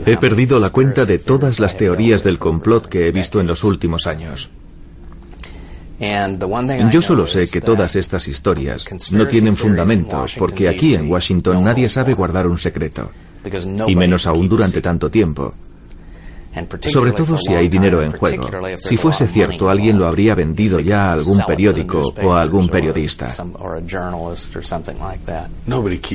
[0.05, 3.63] He perdido la cuenta de todas las teorías del complot que he visto en los
[3.63, 4.49] últimos años.
[6.91, 11.87] Yo solo sé que todas estas historias no tienen fundamento porque aquí en Washington nadie
[11.89, 13.11] sabe guardar un secreto,
[13.87, 15.53] y menos aún durante tanto tiempo.
[16.91, 18.49] Sobre todo si hay dinero en juego.
[18.77, 23.33] Si fuese cierto, alguien lo habría vendido ya a algún periódico o a algún periodista.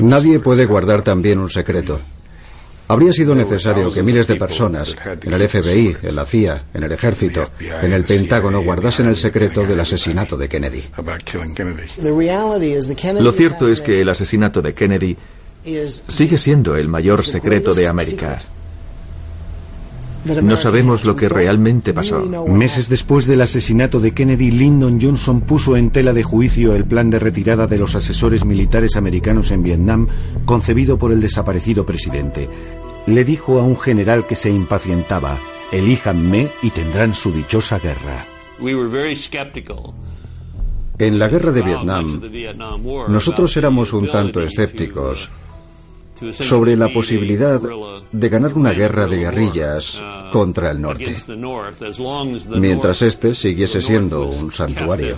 [0.03, 2.01] Nadie puede guardar también un secreto.
[2.91, 6.91] Habría sido necesario que miles de personas, en el FBI, en la CIA, en el
[6.91, 10.83] ejército, en el Pentágono, guardasen el secreto del asesinato de Kennedy.
[13.21, 15.17] Lo cierto es que el asesinato de Kennedy
[16.09, 18.39] sigue siendo el mayor secreto de América.
[20.25, 22.21] No sabemos lo que realmente pasó.
[22.47, 27.11] Meses después del asesinato de Kennedy, Lyndon Johnson puso en tela de juicio el plan
[27.11, 30.09] de retirada de los asesores militares americanos en Vietnam,
[30.45, 32.49] concebido por el desaparecido presidente.
[33.07, 35.39] Le dijo a un general que se impacientaba,
[35.73, 38.27] elíjanme y tendrán su dichosa guerra.
[40.99, 42.21] En la guerra de Vietnam,
[43.09, 45.31] nosotros éramos un tanto escépticos
[46.33, 47.61] sobre la posibilidad
[48.13, 50.01] de ganar una guerra de guerrillas
[50.33, 51.17] contra el norte,
[52.57, 55.17] mientras este siguiese siendo un santuario.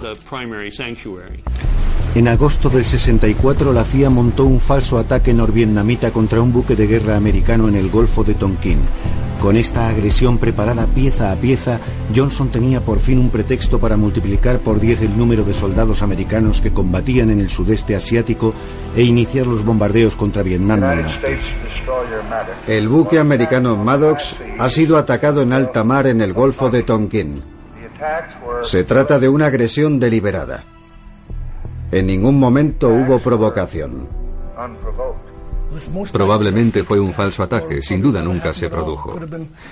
[2.15, 6.87] En agosto del 64, la CIA montó un falso ataque norvietnamita contra un buque de
[6.87, 8.81] guerra americano en el Golfo de Tonkin.
[9.41, 11.81] Con esta agresión preparada pieza a pieza,
[12.15, 16.61] Johnson tenía por fin un pretexto para multiplicar por 10 el número de soldados americanos
[16.61, 18.53] que combatían en el sudeste asiático
[18.95, 20.85] e iniciar los bombardeos contra Vietnam
[22.67, 27.43] El buque americano Maddox ha sido atacado en alta mar en el Golfo de Tonkin.
[28.65, 30.65] Se trata de una agresión deliberada.
[31.93, 34.09] En ningún momento hubo provocación.
[36.11, 39.21] Probablemente fue un falso ataque, sin duda nunca se produjo.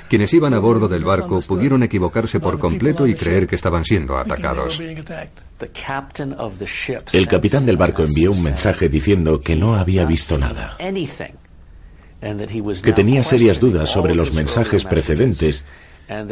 [0.09, 4.17] Quienes iban a bordo del barco pudieron equivocarse por completo y creer que estaban siendo
[4.17, 4.81] atacados.
[7.13, 10.77] El capitán del barco envió un mensaje diciendo que no había visto nada,
[12.83, 15.65] que tenía serias dudas sobre los mensajes precedentes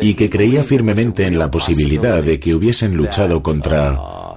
[0.00, 4.27] y que creía firmemente en la posibilidad de que hubiesen luchado contra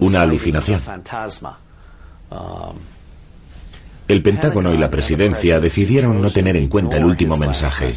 [0.00, 0.80] una alucinación.
[4.08, 7.92] El Pentágono y la presidencia decidieron no tener en cuenta el último mensaje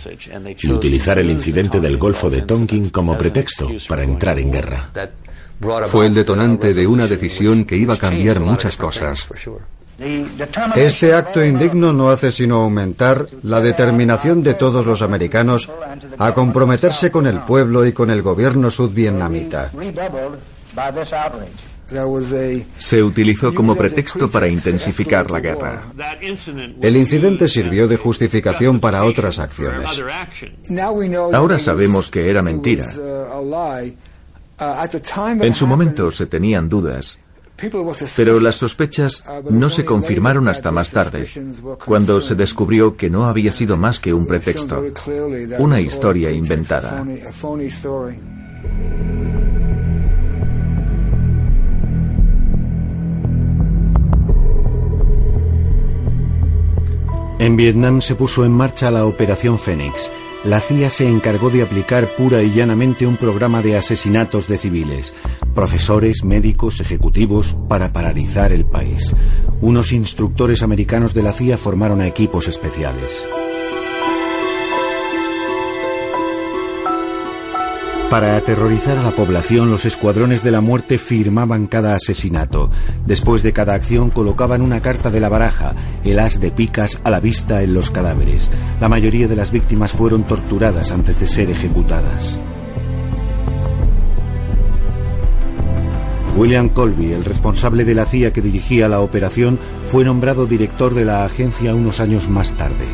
[0.59, 4.89] y utilizar el incidente del Golfo de Tonkin como pretexto para entrar en guerra.
[5.91, 9.27] Fue el detonante de una decisión que iba a cambiar muchas cosas.
[10.75, 15.69] Este acto indigno no hace sino aumentar la determinación de todos los americanos
[16.17, 19.71] a comprometerse con el pueblo y con el gobierno sudvietnamita.
[22.77, 25.83] Se utilizó como pretexto para intensificar la guerra.
[26.81, 29.99] El incidente sirvió de justificación para otras acciones.
[31.33, 32.85] Ahora sabemos que era mentira.
[35.41, 37.17] En su momento se tenían dudas,
[38.15, 41.25] pero las sospechas no se confirmaron hasta más tarde,
[41.85, 44.83] cuando se descubrió que no había sido más que un pretexto,
[45.57, 47.05] una historia inventada.
[57.39, 60.11] En Vietnam se puso en marcha la Operación Fénix.
[60.43, 65.13] La CIA se encargó de aplicar pura y llanamente un programa de asesinatos de civiles,
[65.55, 69.15] profesores, médicos, ejecutivos, para paralizar el país.
[69.61, 73.25] Unos instructores americanos de la CIA formaron a equipos especiales.
[78.09, 82.71] Para aterrorizar a la población, los escuadrones de la muerte firmaban cada asesinato.
[83.05, 87.11] Después de cada acción colocaban una carta de la baraja, el as de picas a
[87.11, 88.49] la vista en los cadáveres.
[88.81, 92.39] La mayoría de las víctimas fueron torturadas antes de ser ejecutadas.
[96.35, 99.59] William Colby, el responsable de la CIA que dirigía la operación,
[99.91, 102.87] fue nombrado director de la agencia unos años más tarde.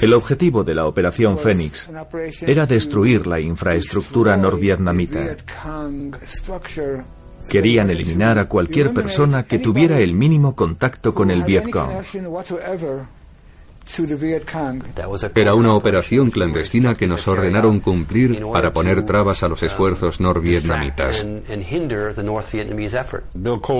[0.00, 1.90] El objetivo de la Operación Fénix
[2.46, 5.36] era destruir la infraestructura norvietnamita.
[7.48, 11.90] Querían eliminar a cualquier persona que tuviera el mínimo contacto con el Vietcong.
[15.34, 21.26] Era una operación clandestina que nos ordenaron cumplir para poner trabas a los esfuerzos norvietnamitas.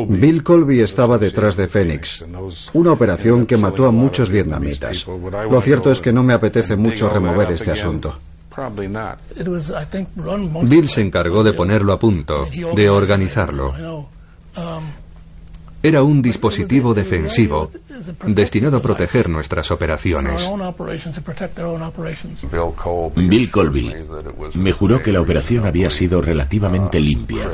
[0.09, 2.25] Bill Colby estaba detrás de Phoenix,
[2.73, 5.07] una operación que mató a muchos vietnamitas.
[5.51, 8.19] Lo cierto es que no me apetece mucho remover este asunto.
[10.63, 13.75] Bill se encargó de ponerlo a punto, de organizarlo.
[15.85, 17.71] Era un dispositivo defensivo
[18.27, 20.51] destinado a proteger nuestras operaciones.
[23.15, 23.95] Bill Colby
[24.55, 27.51] me juró que la operación había sido relativamente limpia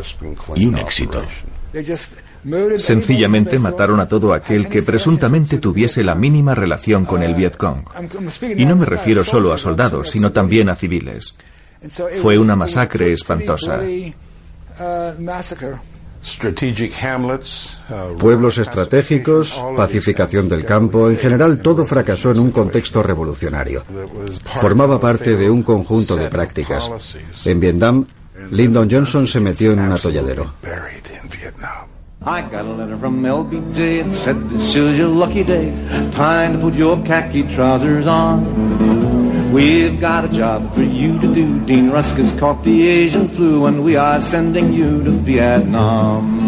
[0.55, 1.25] y un éxito.
[2.79, 7.85] Sencillamente mataron a todo aquel que presuntamente tuviese la mínima relación con el Vietcong.
[8.57, 11.35] Y no me refiero solo a soldados, sino también a civiles.
[12.23, 13.81] Fue una masacre espantosa.
[18.19, 23.83] Pueblos estratégicos, pacificación del campo, en general todo fracasó en un contexto revolucionario.
[24.45, 27.17] Formaba parte de un conjunto de prácticas.
[27.45, 28.05] En Vietnam,
[28.51, 30.53] Lyndon Johnson se metió en un atolladero.
[32.23, 34.05] I got a letter from LBJ.
[34.05, 35.73] It said this is your lucky day.
[36.13, 39.20] Time to put your khaki trousers on.
[39.53, 41.59] We've got a job for you to do.
[41.67, 46.39] Dean Rusk has caught the Asian flu and we are sending you to Vietnam.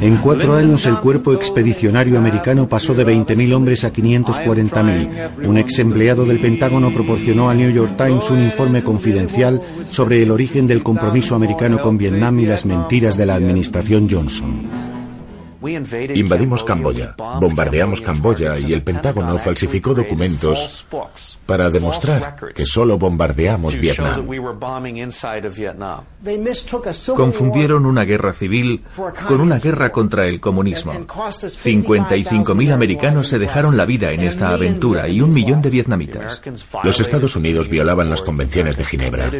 [0.00, 5.46] En cuatro años el cuerpo expedicionario americano pasó de 20.000 hombres a 540.000.
[5.46, 10.30] Un ex empleado del Pentágono proporcionó al New York Times un informe confidencial sobre el
[10.30, 14.91] origen del compromiso americano con Vietnam y las mentiras de la administración Johnson.
[16.14, 20.86] Invadimos Camboya, bombardeamos Camboya y el Pentágono falsificó documentos
[21.46, 24.26] para demostrar que solo bombardeamos Vietnam.
[27.16, 28.82] Confundieron una guerra civil
[29.28, 30.92] con una guerra contra el comunismo.
[30.92, 36.42] 55.000 americanos se dejaron la vida en esta aventura y un millón de vietnamitas.
[36.82, 39.30] Los Estados Unidos violaban las convenciones de Ginebra,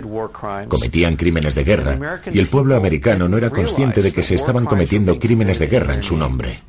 [0.68, 4.66] cometían crímenes de guerra y el pueblo americano no era consciente de que se estaban
[4.66, 6.62] cometiendo crímenes de guerra en su nombre.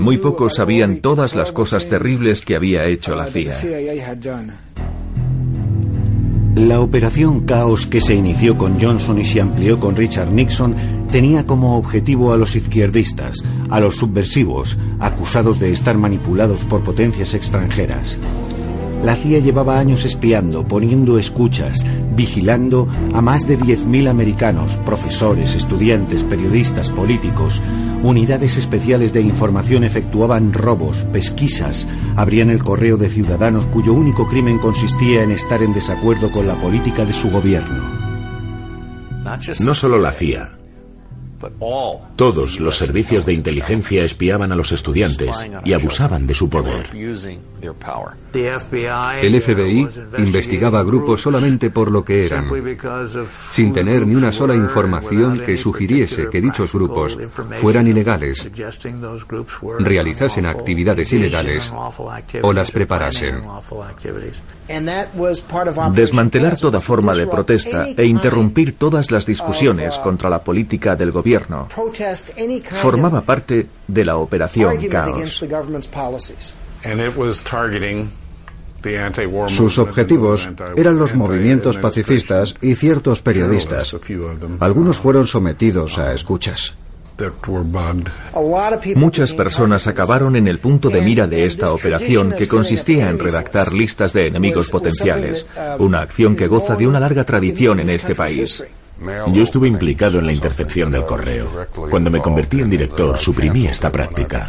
[0.00, 3.54] Muy pocos sabían todas las cosas terribles que había hecho la CIA.
[6.56, 10.74] La operación Caos que se inició con Johnson y se amplió con Richard Nixon
[11.12, 17.34] tenía como objetivo a los izquierdistas, a los subversivos, acusados de estar manipulados por potencias
[17.34, 18.18] extranjeras.
[19.04, 21.84] La CIA llevaba años espiando, poniendo escuchas,
[22.16, 27.62] vigilando a más de 10.000 americanos, profesores, estudiantes, periodistas, políticos.
[28.02, 31.86] Unidades especiales de información efectuaban robos, pesquisas,
[32.16, 36.58] abrían el correo de ciudadanos cuyo único crimen consistía en estar en desacuerdo con la
[36.60, 38.06] política de su gobierno.
[39.60, 40.56] No solo la CIA,
[42.16, 46.88] todos los servicios de inteligencia espiaban a los estudiantes y abusaban de su poder.
[49.22, 52.50] El FBI investigaba grupos solamente por lo que eran,
[53.52, 57.18] sin tener ni una sola información que sugiriese que dichos grupos
[57.60, 58.50] fueran ilegales,
[59.78, 61.72] realizasen actividades ilegales
[62.42, 63.42] o las preparasen.
[65.92, 71.25] Desmantelar toda forma de protesta e interrumpir todas las discusiones contra la política del gobierno
[72.64, 75.44] formaba parte de la operación Caos.
[79.48, 83.96] Sus objetivos eran los movimientos pacifistas y ciertos periodistas.
[84.60, 86.74] Algunos fueron sometidos a escuchas.
[88.94, 93.72] Muchas personas acabaron en el punto de mira de esta operación que consistía en redactar
[93.72, 95.46] listas de enemigos potenciales,
[95.78, 98.62] una acción que goza de una larga tradición en este país.
[99.32, 101.66] Yo estuve implicado en la intercepción del correo.
[101.90, 104.48] Cuando me convertí en director, suprimí esta práctica.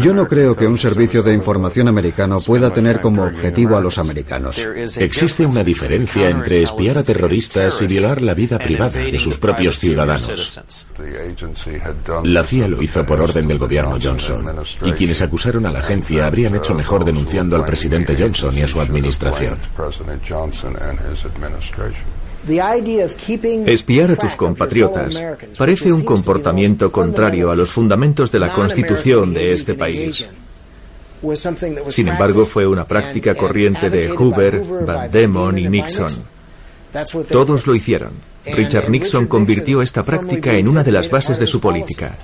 [0.00, 3.98] Yo no creo que un servicio de información americano pueda tener como objetivo a los
[3.98, 4.58] americanos.
[4.96, 9.78] Existe una diferencia entre espiar a terroristas y violar la vida privada de sus propios
[9.78, 10.60] ciudadanos.
[12.24, 14.44] La CIA lo hizo por orden del gobierno Johnson,
[14.82, 18.68] y quienes acusaron a la agencia habrían hecho mejor denunciando al presidente Johnson y a
[18.68, 19.56] su administración.
[23.66, 25.22] Espiar a tus compatriotas
[25.58, 30.26] parece un comportamiento contrario a los fundamentos de la Constitución de este país.
[31.88, 36.10] Sin embargo, fue una práctica corriente de Hoover, Van Demon y Nixon.
[37.30, 38.12] Todos lo hicieron.
[38.44, 42.16] Richard Nixon convirtió esta práctica en una de las bases de su política.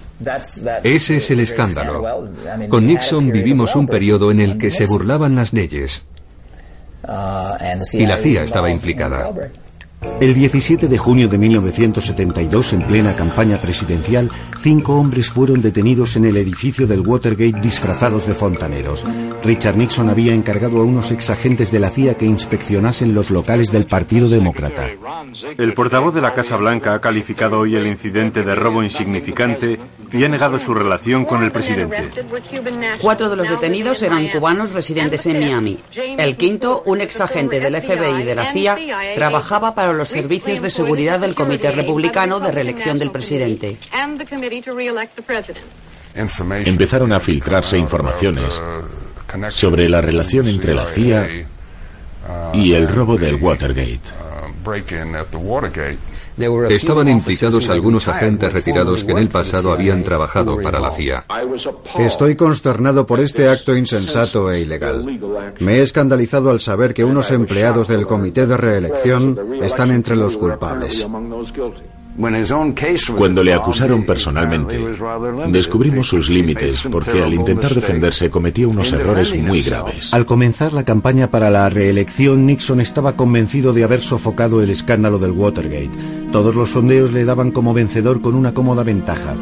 [0.82, 2.30] Ese es el escándalo.
[2.68, 6.04] Con Nixon vivimos un periodo en el que se burlaban las leyes.
[7.92, 9.30] Y la CIA estaba implicada.
[10.20, 14.30] El 17 de junio de 1972, en plena campaña presidencial,
[14.62, 19.04] cinco hombres fueron detenidos en el edificio del Watergate disfrazados de fontaneros.
[19.44, 23.86] Richard Nixon había encargado a unos exagentes de la CIA que inspeccionasen los locales del
[23.86, 24.88] Partido Demócrata.
[25.58, 29.78] El portavoz de la Casa Blanca ha calificado hoy el incidente de robo insignificante
[30.12, 32.10] y ha negado su relación con el presidente.
[33.00, 35.78] Cuatro de los detenidos eran cubanos residentes en Miami.
[35.94, 38.76] El quinto, un exagente del FBI y de la CIA,
[39.14, 43.78] trabajaba para crearon los servicios de seguridad del Comité Republicano de Reelección del Presidente.
[46.14, 48.60] Empezaron a filtrarse informaciones
[49.50, 51.46] sobre la relación entre la CIA
[52.54, 54.00] y el robo del Watergate.
[56.68, 61.24] Estaban implicados algunos agentes retirados que en el pasado habían trabajado para la CIA.
[61.98, 65.04] Estoy consternado por este acto insensato e ilegal.
[65.60, 70.36] Me he escandalizado al saber que unos empleados del Comité de Reelección están entre los
[70.36, 71.06] culpables.
[73.16, 74.78] Cuando le acusaron personalmente,
[75.48, 80.12] descubrimos sus límites porque al intentar defenderse cometió unos errores muy graves.
[80.14, 85.18] Al comenzar la campaña para la reelección, Nixon estaba convencido de haber sofocado el escándalo
[85.18, 85.90] del Watergate.
[86.32, 89.36] Todos los sondeos le daban como vencedor con una cómoda ventaja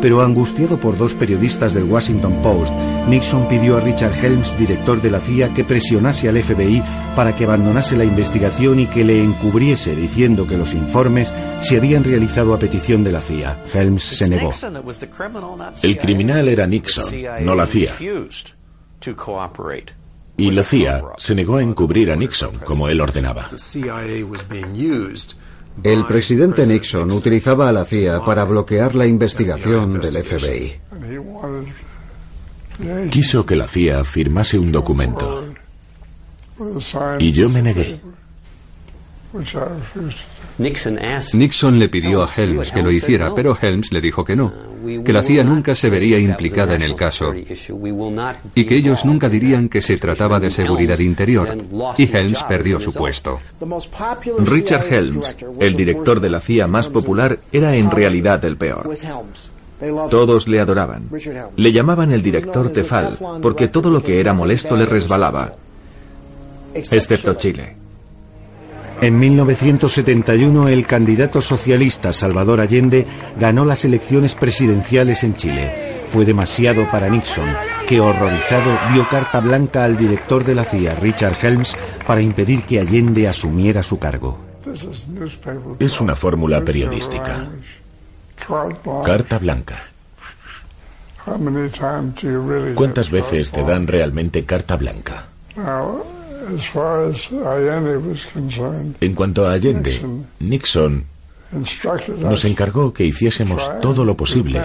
[0.00, 2.72] pero angustiado por dos periodistas del Washington Post,
[3.08, 6.82] Nixon pidió a Richard Helms, director de la CIA, que presionase al FBI
[7.14, 12.04] para que abandonase la investigación y que le encubriese diciendo que los informes se habían
[12.04, 13.58] realizado a petición de la CIA.
[13.72, 14.50] Helms se negó.
[15.82, 17.92] El criminal era Nixon, no la CIA.
[20.38, 23.48] Y la CIA se negó a encubrir a Nixon como él ordenaba.
[25.82, 30.80] El presidente Nixon utilizaba a la CIA para bloquear la investigación del FBI.
[33.10, 35.44] Quiso que la CIA firmase un documento.
[37.18, 38.00] Y yo me negué.
[41.34, 44.52] Nixon le pidió a Helms que lo hiciera, pero Helms le dijo que no,
[45.04, 49.68] que la CIA nunca se vería implicada en el caso y que ellos nunca dirían
[49.68, 51.56] que se trataba de seguridad interior.
[51.98, 53.40] Y Helms perdió su puesto.
[54.38, 58.88] Richard Helms, el director de la CIA más popular, era en realidad el peor.
[60.10, 61.10] Todos le adoraban.
[61.56, 65.54] Le llamaban el director Tefal, porque todo lo que era molesto le resbalaba,
[66.74, 67.75] excepto Chile.
[69.00, 73.06] En 1971 el candidato socialista Salvador Allende
[73.38, 76.06] ganó las elecciones presidenciales en Chile.
[76.08, 77.48] Fue demasiado para Nixon,
[77.86, 81.76] que horrorizado vio carta blanca al director de la CIA, Richard Helms,
[82.06, 84.38] para impedir que Allende asumiera su cargo.
[85.78, 87.48] Es una fórmula periodística.
[89.04, 89.76] Carta blanca.
[92.74, 95.24] ¿Cuántas veces te dan realmente carta blanca?
[99.00, 100.00] En cuanto a Allende,
[100.40, 101.04] Nixon
[102.20, 104.60] nos encargó que hiciésemos todo lo posible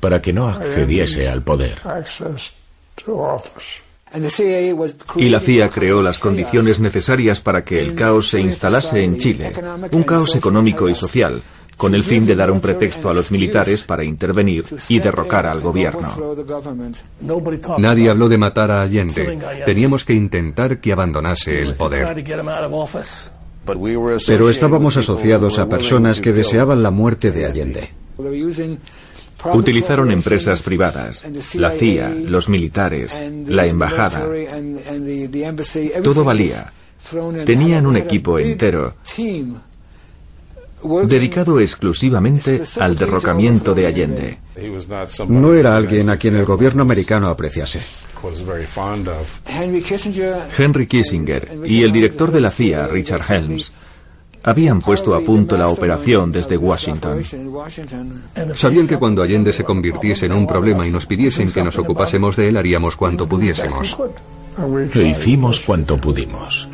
[0.00, 1.78] para que no accediese al poder.
[5.16, 9.52] Y la CIA creó las condiciones necesarias para que el caos se instalase en Chile,
[9.90, 11.42] un caos económico y social,
[11.76, 15.60] con el fin de dar un pretexto a los militares para intervenir y derrocar al
[15.60, 16.08] gobierno.
[17.78, 19.38] Nadie habló de matar a Allende.
[19.64, 22.24] Teníamos que intentar que abandonase el poder.
[24.26, 27.90] Pero estábamos asociados a personas que deseaban la muerte de Allende.
[29.52, 33.14] Utilizaron empresas privadas, la CIA, los militares,
[33.46, 34.24] la embajada.
[36.02, 36.72] Todo valía.
[37.44, 38.94] Tenían un equipo entero
[41.06, 44.38] dedicado exclusivamente al derrocamiento de Allende.
[45.28, 47.80] No era alguien a quien el gobierno americano apreciase.
[50.58, 53.72] Henry Kissinger y el director de la CIA, Richard Helms,
[54.42, 57.20] habían puesto a punto la operación desde Washington.
[58.54, 62.36] Sabían que cuando Allende se convirtiese en un problema y nos pidiesen que nos ocupásemos
[62.36, 63.96] de él, haríamos cuanto pudiésemos.
[64.94, 66.68] E hicimos cuanto pudimos.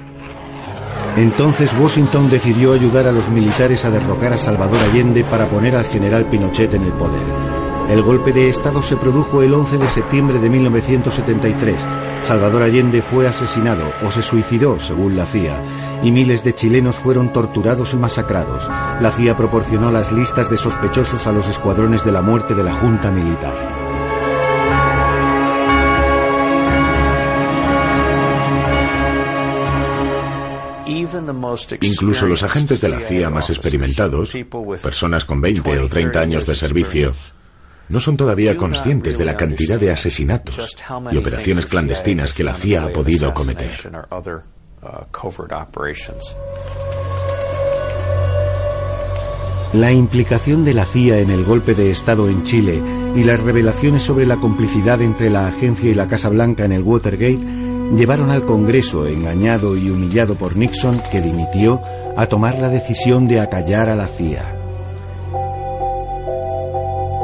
[1.16, 5.84] Entonces Washington decidió ayudar a los militares a derrocar a Salvador Allende para poner al
[5.84, 7.22] general Pinochet en el poder.
[7.90, 11.82] El golpe de Estado se produjo el 11 de septiembre de 1973.
[12.22, 15.60] Salvador Allende fue asesinado o se suicidó, según la CIA,
[16.02, 18.66] y miles de chilenos fueron torturados y masacrados.
[19.00, 22.72] La CIA proporcionó las listas de sospechosos a los escuadrones de la muerte de la
[22.72, 23.81] Junta Militar.
[31.80, 34.32] Incluso los agentes de la CIA más experimentados,
[34.82, 37.12] personas con 20 o 30 años de servicio,
[37.88, 40.76] no son todavía conscientes de la cantidad de asesinatos
[41.10, 43.90] y operaciones clandestinas que la CIA ha podido cometer.
[49.74, 52.82] La implicación de la CIA en el golpe de Estado en Chile
[53.16, 56.82] y las revelaciones sobre la complicidad entre la agencia y la Casa Blanca en el
[56.82, 57.40] Watergate
[57.96, 61.80] llevaron al Congreso, engañado y humillado por Nixon, que dimitió,
[62.16, 64.56] a tomar la decisión de acallar a la CIA.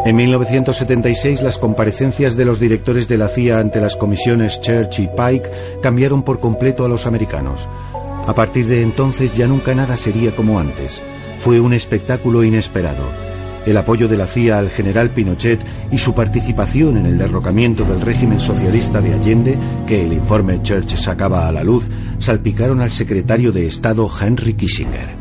[0.05, 5.09] En 1976 las comparecencias de los directores de la CIA ante las comisiones Church y
[5.09, 5.51] Pike
[5.83, 7.69] cambiaron por completo a los americanos.
[8.27, 11.03] A partir de entonces ya nunca nada sería como antes.
[11.39, 13.05] Fue un espectáculo inesperado.
[13.67, 18.01] El apoyo de la CIA al general Pinochet y su participación en el derrocamiento del
[18.01, 21.87] régimen socialista de Allende, que el informe Church sacaba a la luz,
[22.19, 25.17] salpicaron al secretario de Estado Henry Kissinger.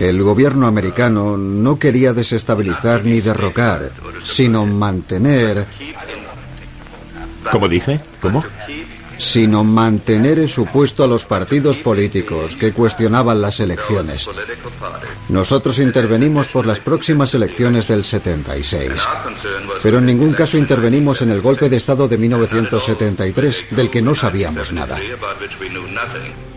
[0.00, 3.90] El gobierno americano no quería desestabilizar ni derrocar,
[4.24, 5.66] sino mantener...
[7.50, 8.00] ¿Cómo dice?
[8.20, 8.44] ¿Cómo?
[9.22, 14.28] Sino mantener en su puesto a los partidos políticos que cuestionaban las elecciones.
[15.28, 18.90] Nosotros intervenimos por las próximas elecciones del 76,
[19.82, 24.14] pero en ningún caso intervenimos en el golpe de Estado de 1973, del que no
[24.14, 24.98] sabíamos nada.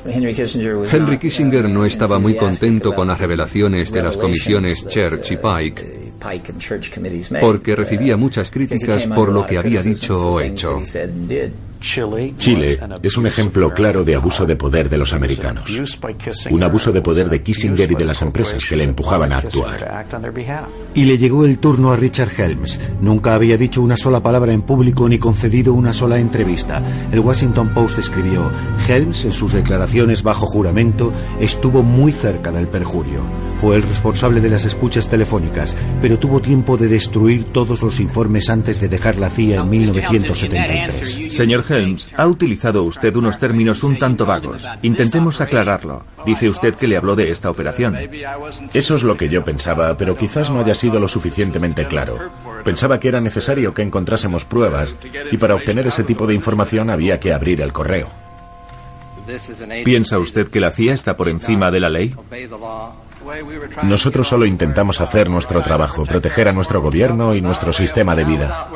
[0.06, 6.05] Henry Kissinger no estaba muy contento con las revelaciones de las comisiones Church y Pike
[7.42, 10.82] porque recibía muchas críticas por lo que había dicho o hecho.
[11.86, 15.70] Chile es un ejemplo claro de abuso de poder de los americanos.
[16.50, 20.08] Un abuso de poder de Kissinger y de las empresas que le empujaban a actuar.
[20.96, 22.80] Y le llegó el turno a Richard Helms.
[23.02, 26.82] Nunca había dicho una sola palabra en público ni concedido una sola entrevista.
[27.12, 28.52] El Washington Post escribió,
[28.88, 33.22] Helms, en sus declaraciones bajo juramento, estuvo muy cerca del perjurio.
[33.58, 38.50] Fue el responsable de las escuchas telefónicas, pero tuvo tiempo de destruir todos los informes
[38.50, 41.34] antes de dejar la CIA en 1973.
[41.34, 44.68] Señor Helms, ha utilizado usted unos términos un tanto vagos.
[44.82, 46.06] Intentemos aclararlo.
[46.26, 47.98] Dice usted que le habló de esta operación.
[48.74, 52.18] Eso es lo que yo pensaba, pero quizás no haya sido lo suficientemente claro.
[52.64, 54.96] Pensaba que era necesario que encontrásemos pruebas
[55.32, 58.08] y para obtener ese tipo de información había que abrir el correo.
[59.84, 62.16] ¿Piensa usted que la CIA está por encima de la ley?
[63.84, 68.70] Nosotros solo intentamos hacer nuestro trabajo, proteger a nuestro gobierno y nuestro sistema de vida.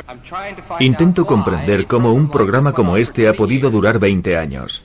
[0.80, 4.84] Intento comprender cómo un programa como este ha podido durar 20 años.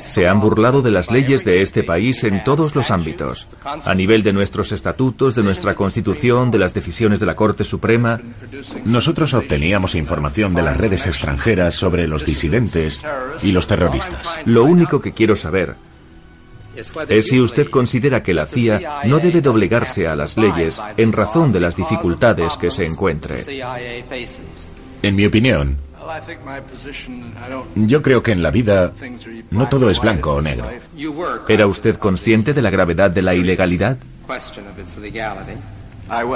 [0.00, 4.22] Se han burlado de las leyes de este país en todos los ámbitos, a nivel
[4.22, 8.20] de nuestros estatutos, de nuestra constitución, de las decisiones de la Corte Suprema.
[8.84, 13.00] Nosotros obteníamos información de las redes extranjeras sobre los disidentes
[13.42, 14.28] y los terroristas.
[14.44, 15.76] Lo único que quiero saber
[17.08, 21.52] es si usted considera que la CIA no debe doblegarse a las leyes en razón
[21.52, 23.36] de las dificultades que se encuentre.
[25.02, 25.78] En mi opinión,
[27.74, 28.92] yo creo que en la vida
[29.50, 30.70] no todo es blanco o negro.
[31.48, 33.98] ¿Era usted consciente de la gravedad de la ilegalidad?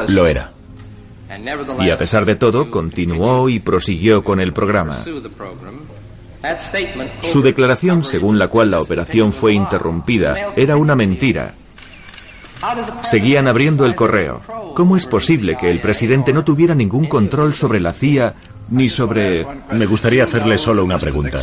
[0.08, 0.52] Lo era.
[1.80, 4.96] Y a pesar de todo, continuó y prosiguió con el programa.
[7.22, 11.54] Su declaración, según la cual la operación fue interrumpida, era una mentira.
[13.04, 14.40] Seguían abriendo el correo.
[14.74, 18.34] ¿Cómo es posible que el presidente no tuviera ningún control sobre la CIA
[18.70, 19.46] ni sobre...
[19.72, 21.38] Me gustaría hacerle solo una pregunta.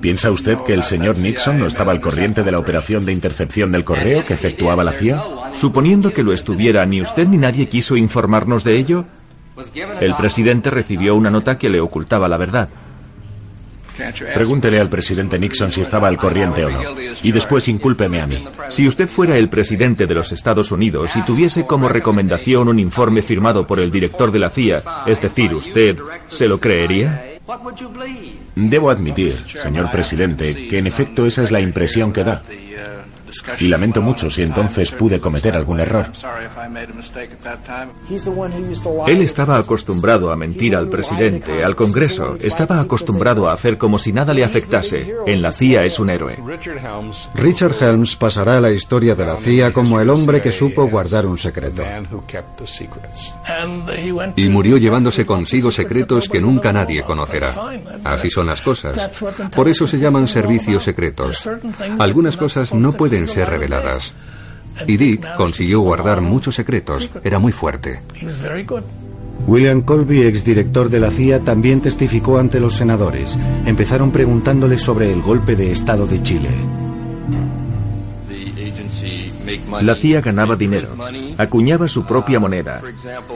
[0.00, 3.70] ¿Piensa usted que el señor Nixon no estaba al corriente de la operación de intercepción
[3.70, 5.22] del correo que efectuaba la CIA?
[5.52, 9.04] Suponiendo que lo estuviera, ¿ni usted ni nadie quiso informarnos de ello?
[10.00, 12.68] El presidente recibió una nota que le ocultaba la verdad.
[14.34, 16.80] Pregúntele al presidente Nixon si estaba al corriente o no.
[17.22, 18.44] Y después incúlpeme a mí.
[18.68, 23.22] Si usted fuera el presidente de los Estados Unidos y tuviese como recomendación un informe
[23.22, 25.96] firmado por el director de la CIA, es decir, usted,
[26.28, 27.24] ¿se lo creería?
[28.54, 32.42] Debo admitir, señor presidente, que en efecto esa es la impresión que da.
[33.58, 36.06] Y lamento mucho si entonces pude cometer algún error.
[39.06, 42.36] Él estaba acostumbrado a mentir al presidente, al Congreso.
[42.40, 45.14] Estaba acostumbrado a hacer como si nada le afectase.
[45.26, 46.38] En la CIA es un héroe.
[47.34, 51.26] Richard Helms pasará a la historia de la CIA como el hombre que supo guardar
[51.26, 51.82] un secreto.
[54.36, 57.54] Y murió llevándose consigo secretos que nunca nadie conocerá.
[58.04, 59.10] Así son las cosas.
[59.54, 61.48] Por eso se llaman servicios secretos.
[61.98, 64.14] Algunas cosas no pueden ser reveladas.
[64.86, 67.10] Y Dick consiguió guardar muchos secretos.
[67.24, 68.02] Era muy fuerte.
[69.46, 73.38] William Colby, exdirector de la CIA, también testificó ante los senadores.
[73.64, 76.50] Empezaron preguntándole sobre el golpe de Estado de Chile.
[79.82, 80.90] La CIA ganaba dinero,
[81.36, 82.82] acuñaba su propia moneda.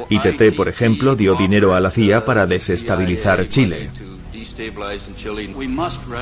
[0.08, 3.90] ITT, por ejemplo, dio dinero a la CIA para desestabilizar Chile.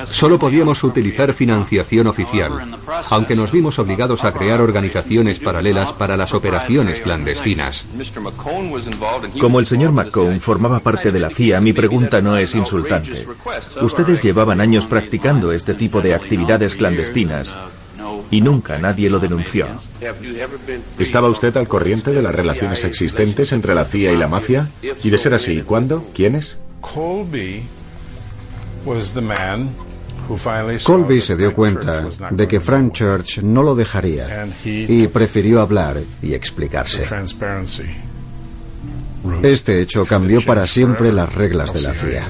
[0.09, 2.51] Solo podíamos utilizar financiación oficial,
[3.09, 7.85] aunque nos vimos obligados a crear organizaciones paralelas para las operaciones clandestinas.
[9.39, 13.25] Como el señor McCone formaba parte de la CIA, mi pregunta no es insultante.
[13.81, 17.55] Ustedes llevaban años practicando este tipo de actividades clandestinas
[18.31, 19.67] y nunca nadie lo denunció.
[20.97, 24.69] ¿Estaba usted al corriente de las relaciones existentes entre la CIA y la mafia?
[25.03, 26.05] Y de ser así, ¿cuándo?
[26.15, 26.57] ¿Quiénes?
[30.83, 36.33] Colby se dio cuenta de que Frank Church no lo dejaría y prefirió hablar y
[36.33, 37.03] explicarse.
[39.41, 42.29] Este hecho cambió para siempre las reglas de la CIA.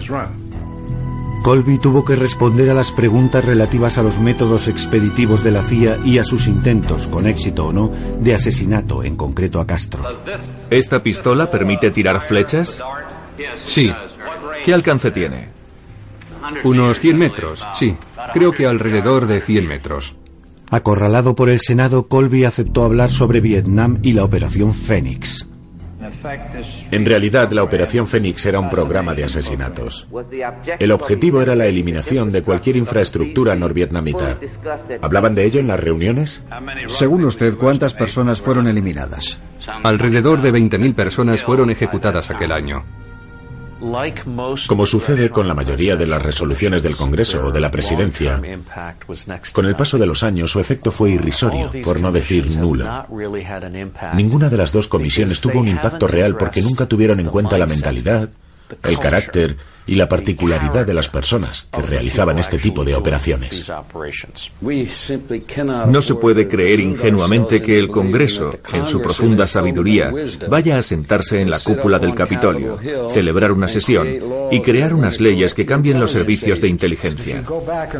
[1.43, 5.99] Colby tuvo que responder a las preguntas relativas a los métodos expeditivos de la CIA
[6.05, 7.91] y a sus intentos, con éxito o no,
[8.21, 10.03] de asesinato, en concreto a Castro.
[10.69, 12.81] ¿Esta pistola permite tirar flechas?
[13.65, 13.93] Sí.
[14.63, 15.62] ¿Qué alcance tiene?
[16.63, 17.97] Unos 100 metros, sí.
[18.33, 20.15] Creo que alrededor de 100 metros.
[20.69, 25.47] Acorralado por el Senado, Colby aceptó hablar sobre Vietnam y la Operación Fénix.
[26.91, 30.07] En realidad, la Operación Fénix era un programa de asesinatos.
[30.79, 34.37] El objetivo era la eliminación de cualquier infraestructura norvietnamita.
[35.01, 36.43] ¿Hablaban de ello en las reuniones?
[36.87, 39.39] Según usted, ¿cuántas personas fueron eliminadas?
[39.83, 42.83] Alrededor de 20.000 personas fueron ejecutadas aquel año.
[44.67, 48.41] Como sucede con la mayoría de las resoluciones del Congreso o de la Presidencia,
[49.51, 53.05] con el paso de los años su efecto fue irrisorio, por no decir nulo.
[54.13, 57.65] Ninguna de las dos comisiones tuvo un impacto real porque nunca tuvieron en cuenta la
[57.65, 58.29] mentalidad,
[58.83, 63.71] el carácter y la particularidad de las personas que realizaban este tipo de operaciones.
[65.87, 70.11] No se puede creer ingenuamente que el Congreso, en su profunda sabiduría,
[70.49, 72.79] vaya a sentarse en la cúpula del Capitolio,
[73.09, 74.07] celebrar una sesión
[74.51, 77.43] y crear unas leyes que cambien los servicios de inteligencia.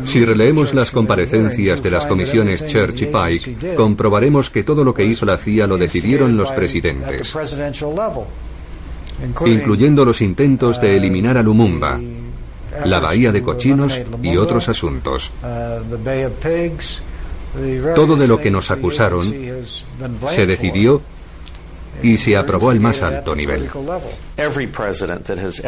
[0.04, 5.04] Si releemos las comparecencias de las comisiones Church y Pike, comprobaremos que todo lo que
[5.04, 7.34] hizo la CIA lo decidieron los presidentes
[9.46, 12.00] incluyendo los intentos de eliminar a Lumumba,
[12.84, 15.30] la Bahía de Cochinos y otros asuntos.
[17.94, 19.32] Todo de lo que nos acusaron
[20.28, 21.00] se decidió
[22.02, 23.68] y se aprobó al más alto nivel.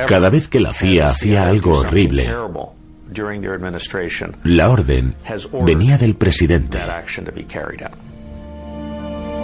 [0.09, 2.29] Cada vez que la CIA hacía algo horrible,
[4.45, 5.15] la orden
[5.65, 6.79] venía del presidente.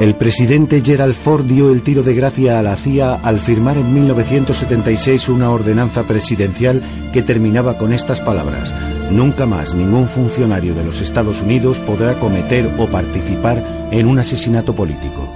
[0.00, 3.94] El presidente Gerald Ford dio el tiro de gracia a la CIA al firmar en
[3.94, 6.82] 1976 una ordenanza presidencial
[7.12, 8.74] que terminaba con estas palabras.
[9.10, 14.74] Nunca más ningún funcionario de los Estados Unidos podrá cometer o participar en un asesinato
[14.74, 15.32] político.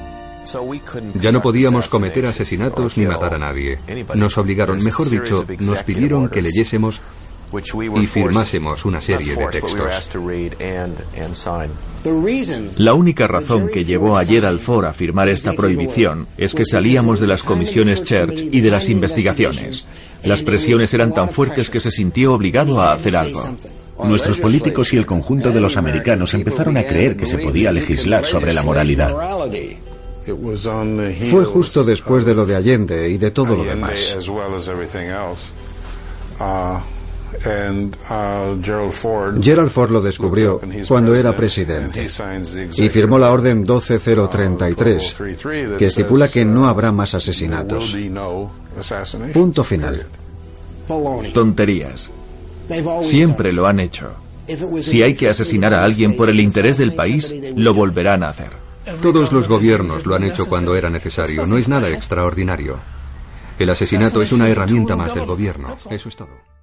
[1.21, 3.79] Ya no podíamos cometer asesinatos ni matar a nadie.
[4.15, 7.01] Nos obligaron, mejor dicho, nos pidieron que leyésemos
[7.53, 10.11] y firmásemos una serie de textos.
[12.77, 17.21] La única razón que llevó a Gerald Ford a firmar esta prohibición es que salíamos
[17.21, 19.89] de las comisiones Church y de las investigaciones.
[20.25, 23.57] Las presiones eran tan fuertes que se sintió obligado a hacer algo.
[24.05, 28.25] Nuestros políticos y el conjunto de los americanos empezaron a creer que se podía legislar
[28.27, 29.15] sobre la moralidad.
[31.31, 34.17] Fue justo después de lo de Allende y de todo lo demás.
[37.45, 42.07] Uh, Gerald Ford lo descubrió cuando era presidente
[42.77, 45.15] y firmó la Orden 12033,
[45.79, 47.97] que estipula que no habrá más asesinatos.
[49.33, 50.07] Punto final.
[51.35, 52.11] Tonterías.
[53.03, 54.11] Siempre lo han hecho.
[54.81, 58.51] Si hay que asesinar a alguien por el interés del país, lo volverán a hacer.
[59.03, 61.45] Todos los gobiernos lo han hecho cuando era necesario.
[61.45, 62.79] No es nada extraordinario.
[63.59, 65.77] El asesinato es una herramienta más del gobierno.
[65.91, 66.56] Eso es todo.